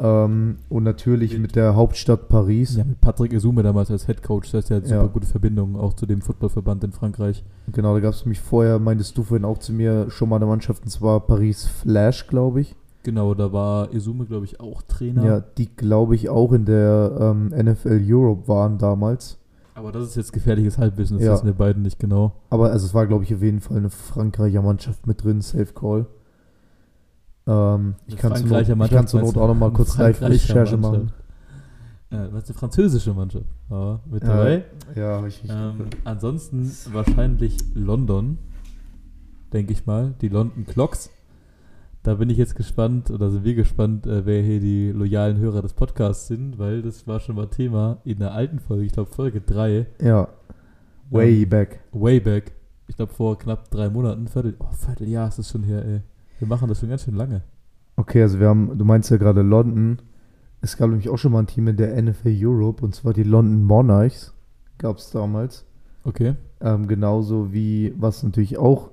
[0.00, 2.76] Ähm, und natürlich mit der Hauptstadt Paris.
[2.76, 5.06] Ja, mit Patrick Esume damals als Head Coach, das heißt, er hat super Ja.
[5.06, 7.44] gute Verbindungen auch zu dem Footballverband in Frankreich.
[7.72, 10.46] Genau, da gab es mich vorher, meintest du vorhin auch zu mir, schon mal eine
[10.46, 12.74] Mannschaft, und zwar Paris Flash, glaube ich.
[13.02, 15.24] Genau, da war Esume, glaube ich, auch Trainer.
[15.24, 19.38] Ja, die, glaube ich, auch in der ähm, NFL Europe waren damals.
[19.74, 21.32] Aber das ist jetzt gefährliches Halbwissen, das Ja.
[21.32, 22.32] wissen wir beiden nicht genau.
[22.50, 25.72] Aber also es war, glaube ich, auf jeden Fall eine Frankreicher Mannschaft mit drin, Safe
[25.74, 26.06] Call.
[27.46, 30.76] Ähm, ich kann zur Not, Mannschaft, kann zur Not auch noch mal Eine kurz Live-Recherche
[30.76, 31.12] machen.
[32.10, 33.46] Ja, was ist eine französische Mannschaft?
[33.70, 34.64] Ja, mit Ja, dabei.
[34.96, 38.38] Ja, ich, ich, Ähm, ansonsten wahrscheinlich London,
[39.52, 40.14] denke ich mal.
[40.20, 41.10] Die London Clocks.
[42.02, 45.60] Da bin ich jetzt gespannt, oder sind wir gespannt, äh, wer hier die loyalen Hörer
[45.62, 49.10] des Podcasts sind, weil das war schon mal Thema in der alten Folge, ich glaube
[49.10, 50.26] Folge 3, ja,
[51.10, 51.80] way Ähm, back.
[51.92, 52.52] way back.
[52.88, 56.00] Ich glaube vor knapp drei Monaten, Viertel, oh, Vierteljahr ist das schon her, ey.
[56.40, 57.42] Wir machen das schon ganz schön lange.
[57.96, 59.98] Okay, also wir haben, du meinst ja gerade London.
[60.62, 63.22] Es gab nämlich auch schon mal ein Team in der NFL Europe, und zwar die
[63.24, 64.32] London Monarchs.
[64.78, 65.66] Gab es damals.
[66.04, 66.34] Okay.
[66.62, 68.90] Ähm, genauso wie, was natürlich auch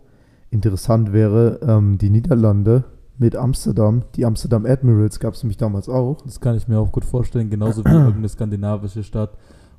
[0.49, 2.83] interessant wäre, ähm, die Niederlande
[3.17, 4.03] mit Amsterdam.
[4.15, 6.21] Die Amsterdam Admirals gab es nämlich damals auch.
[6.23, 9.37] Das kann ich mir auch gut vorstellen, genauso wie irgendeine skandinavische Stadt.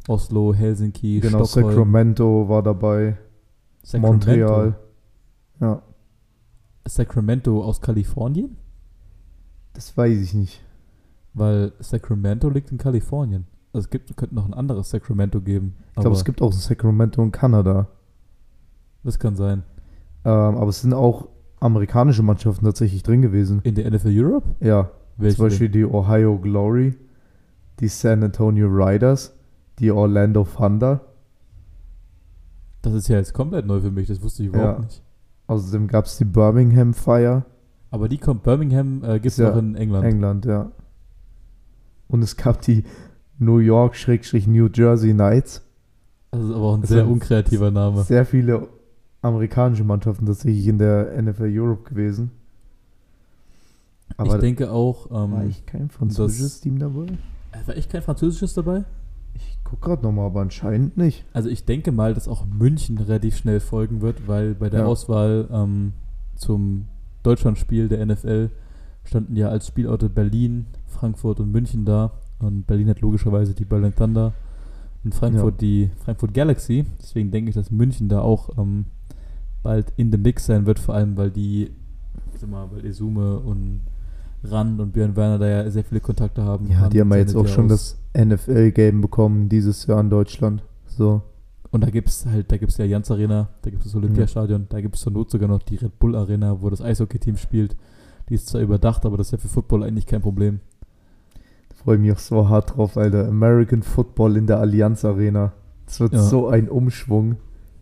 [0.08, 3.18] Oslo, Helsinki, Genau, Stockholm, Sacramento war dabei,
[3.82, 4.26] Sacramento.
[4.26, 4.76] Montreal.
[5.60, 5.82] Ja,
[6.88, 8.56] Sacramento aus Kalifornien?
[9.74, 10.60] das weiß ich nicht.
[11.34, 13.46] Weil Sacramento liegt in Kalifornien.
[13.72, 15.74] also es gibt, könnte noch ein anderes Sacramento geben.
[15.94, 17.86] Ich glaube, es gibt auch ein Sacramento in Kanada.
[19.04, 19.62] Das kann sein.
[20.24, 21.28] Ähm, aber es sind auch
[21.60, 23.60] amerikanische Mannschaften tatsächlich drin gewesen.
[23.62, 24.48] In der NFL Europe?
[24.60, 26.96] Ja, Welche zum Beispiel die Ohio Glory,
[27.78, 29.32] die San Antonio Riders,
[29.78, 31.02] die Orlando Thunder.
[32.82, 34.84] Das ist ja jetzt komplett neu für mich, das wusste ich überhaupt Ja.
[34.84, 35.02] nicht.
[35.48, 37.44] Außerdem gab es die Birmingham Fire,
[37.90, 40.04] Aber die kommt, Birmingham äh, gibt es Ja, auch in England.
[40.04, 40.70] England, ja.
[42.06, 42.84] Und es gab die
[43.38, 45.62] New York-New Jersey Knights.
[46.30, 48.02] Das ist aber auch ein Das sehr sind unkreativer Name.
[48.04, 48.68] Sehr viele
[49.22, 52.30] amerikanische Mannschaften tatsächlich in der NFL Europe gewesen.
[54.16, 57.06] Aber ich denke auch, war ähm, ich kein französisches Team dabei?
[57.52, 58.84] äh, war echt kein Französisches dabei?
[59.70, 61.26] Guck gerade nochmal, aber anscheinend nicht.
[61.34, 64.86] Also ich denke mal, dass auch München relativ schnell folgen wird, weil bei der Ja.
[64.86, 65.92] Auswahl ähm,
[66.36, 66.86] zum
[67.22, 68.50] Deutschlandspiel der NFL
[69.04, 72.12] standen ja als Spielorte Berlin, Frankfurt und München da.
[72.38, 74.32] Und Berlin hat logischerweise die Berlin Thunder
[75.04, 76.86] und Frankfurt die Frankfurt Galaxy.
[77.00, 78.86] Deswegen denke ich, dass München da auch ähm,
[79.62, 81.70] bald in the Mix sein wird, vor allem weil die,
[82.32, 83.80] ich sag mal, weil Esume und
[84.44, 86.66] Rand und Björn Werner da ja sehr viele Kontakte haben.
[86.70, 90.62] Ja, die haben ja jetzt auch schon aus- das NFL-Game bekommen dieses Jahr in Deutschland.
[90.86, 91.22] So.
[91.70, 93.96] Und da gibt es halt, da gibt es ja Jans Arena, da gibt es das
[93.96, 97.36] Olympiastadion, da gibt es zur Not sogar noch die Red Bull Arena, wo das Eishockey-Team
[97.36, 97.76] spielt.
[98.28, 100.60] Die ist zwar überdacht, aber das ist ja für Football eigentlich kein Problem.
[101.68, 103.28] Da freue ich mich auch so hart drauf, Alter.
[103.28, 105.52] American Football in der Allianz Arena.
[105.86, 106.20] Das wird Ja.
[106.22, 107.36] so ein Umschwung.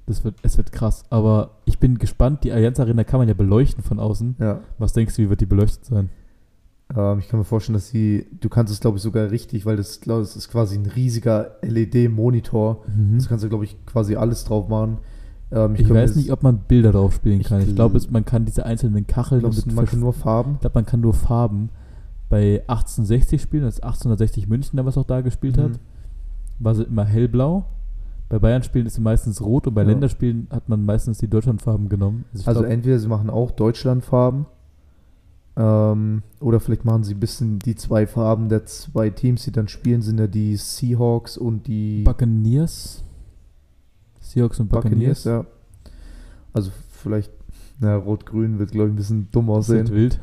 [0.07, 1.05] Das wird, es wird krass.
[1.11, 4.37] Aber ich bin gespannt, die Allianz Arena kann man ja beleuchten von außen.
[4.39, 4.61] Ja.
[4.79, 6.11] Was denkst du, wie wird die beleuchtet sein?
[6.95, 9.77] Ähm, ich kann mir vorstellen, dass sie, du kannst es glaube ich sogar richtig, weil
[9.77, 12.83] das, glaub, das ist quasi ein riesiger LED-Monitor.
[13.15, 14.99] Das kannst du glaube ich quasi alles drauf machen.
[15.51, 17.61] Ähm, Ich, mir weiß nicht, ob man Bilder drauf spielen Ich kann.
[17.61, 20.55] Ich gl- glaube, man kann diese einzelnen Kacheln glaubst man kann nur Farben.
[20.55, 21.71] Ich glaube, man kann nur Farben.
[22.29, 25.79] Bei 1860 spielen, das ist 1860 München, da was auch da gespielt hat, Mhm.
[26.59, 27.67] war sie immer hellblau.
[28.29, 29.89] Bei Bayern spielen ist sie meistens rot und bei Ja.
[29.89, 32.25] Länderspielen hat man meistens die Deutschlandfarben genommen.
[32.35, 34.47] ich Also glaub, entweder sie machen auch Deutschlandfarben
[35.57, 39.69] ähm, oder vielleicht machen sie ein bisschen die zwei Farben der zwei Teams, die dann
[39.69, 43.03] spielen, sind ja die Seahawks und die Buccaneers.
[44.21, 45.25] Seahawks und Buccaneers.
[45.25, 45.25] Buccaneers.
[45.25, 45.47] Ja.
[46.53, 47.33] Also vielleicht,
[47.81, 49.89] na, rot-grün wird glaube ich ein bisschen dumm Das aussehen.
[49.91, 50.21] wild.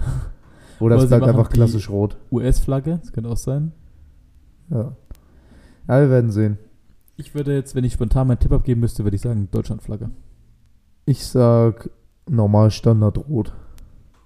[0.80, 2.18] Oder es bleibt einfach klassisch rot.
[2.32, 3.72] US-Flagge, das könnte auch sein.
[4.70, 4.96] Ja.
[5.88, 6.58] ja, wir werden sehen.
[7.16, 10.10] Ich würde jetzt, wenn ich spontan meinen Tipp abgeben müsste, würde ich sagen Deutschlandflagge.
[11.06, 11.90] Ich sag
[12.30, 13.54] normal Standard rot.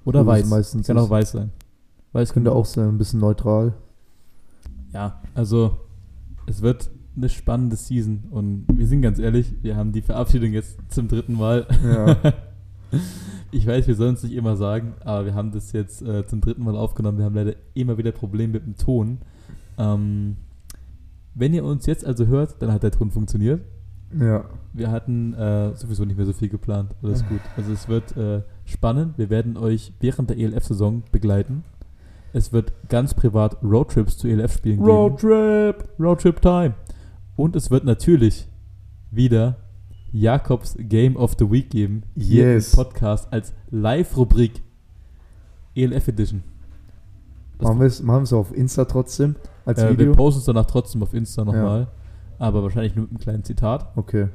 [0.07, 0.45] Oder wie weiß.
[0.47, 1.51] meistens Kann auch weiß sein.
[2.13, 3.73] Weiß Könnte auch sein, ein bisschen neutral.
[4.93, 5.75] Ja, also
[6.45, 10.77] es wird eine spannende Season und wir sind ganz ehrlich, wir haben die Verabschiedung jetzt
[10.87, 11.67] zum dritten Mal.
[11.83, 12.15] Ja.
[13.51, 16.39] ich weiß, wir sollen es nicht immer sagen, aber wir haben das jetzt äh, zum
[16.39, 17.17] dritten Mal aufgenommen.
[17.17, 19.17] Wir haben leider immer wieder Probleme mit dem Ton.
[19.77, 20.37] Ähm,
[21.35, 23.61] wenn ihr uns jetzt also hört, dann hat der Ton funktioniert.
[24.17, 24.45] ja.
[24.71, 26.95] Wir hatten äh, sowieso nicht mehr so viel geplant.
[27.01, 27.41] Alles gut.
[27.57, 29.17] Also es wird äh, spannend.
[29.17, 31.63] Wir werden euch während der ELF-Saison begleiten.
[32.33, 34.89] Es wird ganz privat Roadtrips zu ELF-Spielen geben.
[34.89, 35.87] Roadtrip!
[35.99, 36.73] Roadtrip Time.
[37.35, 38.47] Und es wird natürlich
[39.11, 39.55] wieder
[40.11, 42.03] Jakobs Game of the Week geben.
[42.15, 42.73] Hier Yes.
[42.73, 44.61] im Podcast als Live-Rubrik
[45.75, 46.43] ELF Edition.
[47.59, 50.13] Das Machen wir es machen wir's auf Insta trotzdem als äh, wir Video?
[50.13, 51.87] posten es danach trotzdem auf Insta nochmal.
[52.39, 53.91] Aber wahrscheinlich nur mit einem kleinen Zitat.
[53.95, 54.27] Okay.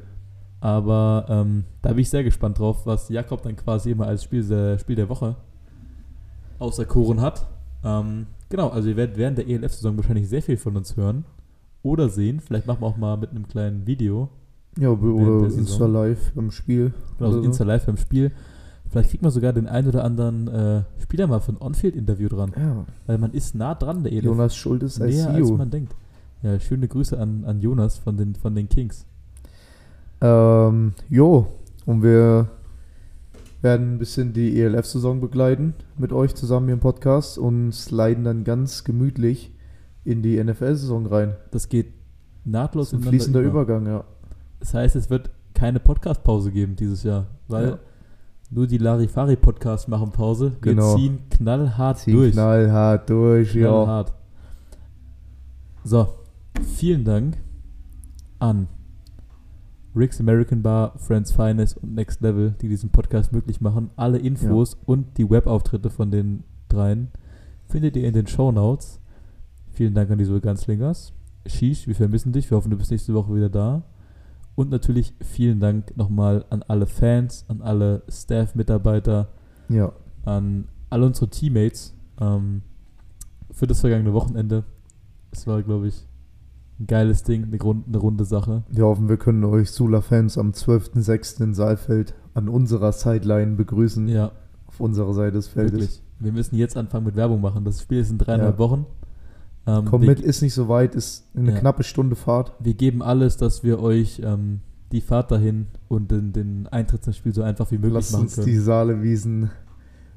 [0.63, 4.45] Aber ähm, da bin ich sehr gespannt drauf, was Jakob dann quasi immer als Spiel
[4.45, 5.35] der, Spiel der Woche
[6.61, 7.49] auserkoren hat.
[7.85, 11.25] Ähm, genau, also ihr werdet während der ELF-Saison wahrscheinlich sehr viel von uns hören
[11.83, 12.39] oder sehen.
[12.39, 14.29] Vielleicht machen wir auch mal mit einem kleinen Video,
[14.79, 15.53] Ja, oder.
[15.53, 16.93] Insta live beim Spiel.
[17.19, 17.43] genau, so oder so.
[17.43, 18.31] Insta Live beim Spiel.
[18.89, 22.53] Vielleicht kriegt man sogar den einen oder anderen äh, Spieler mal für ein On-Field-Interview dran.
[22.57, 24.25] Ja, Weil man ist nah dran, der ELF.
[24.27, 25.57] Jonas Schultes näher als ICU.
[25.57, 25.97] man denkt.
[26.43, 29.07] Ja, schöne Grüße an, an Jonas von den, von den Kings.
[30.23, 31.49] Ähm, jo,
[31.85, 32.49] und wir
[33.61, 38.45] werden ein bisschen die ELF-Saison begleiten mit euch zusammen hier im Podcast und sliden dann
[38.45, 39.53] ganz gemütlich
[40.05, 41.35] in die NFL-Saison rein.
[41.51, 41.93] Das geht
[42.45, 43.51] nahtlos Das ist ein ineinander fließender über.
[43.63, 44.05] Übergang, ja.
[44.61, 47.79] Das heißt, es wird keine Podcast-Pause geben dieses Jahr, weil Ja.
[48.51, 50.53] nur die Larifari-Podcasts machen Pause.
[50.63, 50.97] Wir Genau.
[50.97, 52.33] ziehen knallhart Ziehen durch.
[52.33, 53.69] knallhart durch, ja.
[53.69, 54.13] knallhart.
[55.85, 56.09] So,
[56.77, 57.39] vielen Dank
[58.39, 58.69] an
[59.95, 63.91] Rick's American Bar, Friends Finest und Next Level, die diesen Podcast möglich machen.
[63.97, 67.09] Alle Infos und die Webauftritte von den dreien
[67.69, 69.01] findet ihr in den Show Notes.
[69.73, 71.13] Vielen Dank an die Zoe Ganzlingers.
[71.47, 72.51] Shish, wir vermissen dich.
[72.51, 73.83] Wir hoffen, du bist nächste Woche wieder da.
[74.55, 79.29] Und natürlich vielen Dank nochmal an alle Fans, an alle Staff-Mitarbeiter,
[79.69, 79.93] Ja,
[80.25, 82.63] an alle unsere Teammates ähm,
[83.51, 84.65] für das vergangene Wochenende.
[85.31, 86.07] Es war, glaube ich,
[86.87, 88.63] geiles Ding, eine, Grund, eine runde Sache.
[88.71, 91.43] Wir hoffen, wir können euch Sula-Fans am 12.06.
[91.43, 94.09] in Saalfeld an unserer Sideline begrüßen.
[94.09, 94.33] Ja,
[94.67, 95.73] Auf unserer Seite des Feldes.
[95.73, 96.03] wirklich.
[96.21, 97.65] Wir müssen jetzt anfangen mit Werbung machen.
[97.65, 98.59] Das Spiel ist in dreieinhalb Ja.
[98.59, 98.87] Wochen.
[99.67, 101.59] Ähm, Komm mit, ist nicht so weit, ist eine Ja.
[101.59, 102.53] knappe Stunde Fahrt.
[102.59, 104.61] wir geben alles, dass wir euch ähm,
[104.91, 108.23] die Fahrt dahin und den, den Eintritt zum Spiel so einfach wie möglich Lasst machen
[108.23, 108.47] uns können.
[108.47, 109.51] die Saalewiesen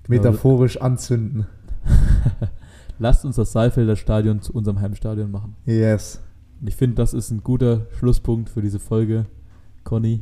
[0.03, 0.21] Genau.
[0.23, 1.45] metaphorisch anzünden.
[2.99, 5.55] Lasst uns das Saalfelder Stadion zu unserem Heimstadion machen.
[5.65, 6.21] Yes.
[6.59, 9.25] Und ich finde, das ist ein guter Schlusspunkt für diese Folge.
[9.83, 10.21] Conny,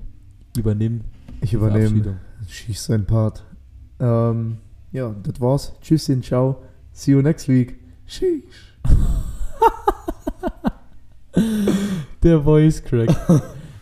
[0.58, 1.02] übernimm
[1.42, 2.20] Ich übernehme.
[2.48, 3.46] Schieß sein Part.
[4.00, 4.58] Ähm,
[4.92, 5.74] ja, das war's.
[5.82, 6.62] Tschüsschen, ciao.
[6.92, 7.80] See you next week.
[8.06, 8.78] Sheesh.
[12.24, 13.10] Der Voice Crack.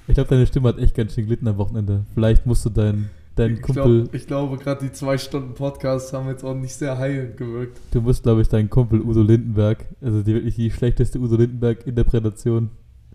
[0.08, 2.06] ich glaube, deine Stimme hat echt ganz schön gelitten am Wochenende.
[2.14, 6.14] Vielleicht musst du deinen deinen Ich, Kumpel, glaub, ich glaube, gerade die zwei Stunden Podcast
[6.14, 7.80] haben jetzt auch nicht sehr heilend gewirkt.
[7.92, 12.70] du musst, glaube ich, deinen Kumpel Udo Lindenberg, also die wirklich die schlechteste Udo Lindenberg-Interpretation,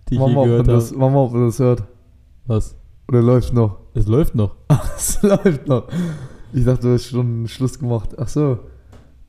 [0.08, 0.98] die ich je Mama, ob gehört habe.
[0.98, 1.84] Mama, ob man das hört.
[2.46, 2.76] Was?
[3.08, 3.78] Oder läuft noch?
[3.94, 4.56] Es läuft noch.
[4.96, 5.88] Es läuft noch.
[6.52, 8.10] Ich dachte, du hast schon Schluss gemacht.
[8.18, 8.58] Ach so.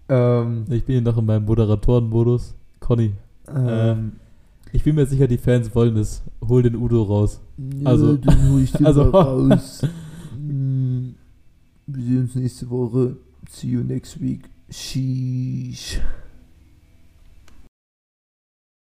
[0.09, 2.55] Ähm, Ich bin hier noch in meinem Moderatorenmodus.
[2.79, 3.13] Conny,
[3.53, 4.13] ähm,
[4.71, 6.21] ich bin mir sicher, die Fans wollen es.
[6.47, 7.41] Hol den Udo raus.
[7.83, 9.81] Also- dann hol ich den also- mal raus.
[10.49, 13.17] Wir sehen uns nächste Woche.
[13.49, 14.49] See you next week.
[14.69, 15.99] Sheesh.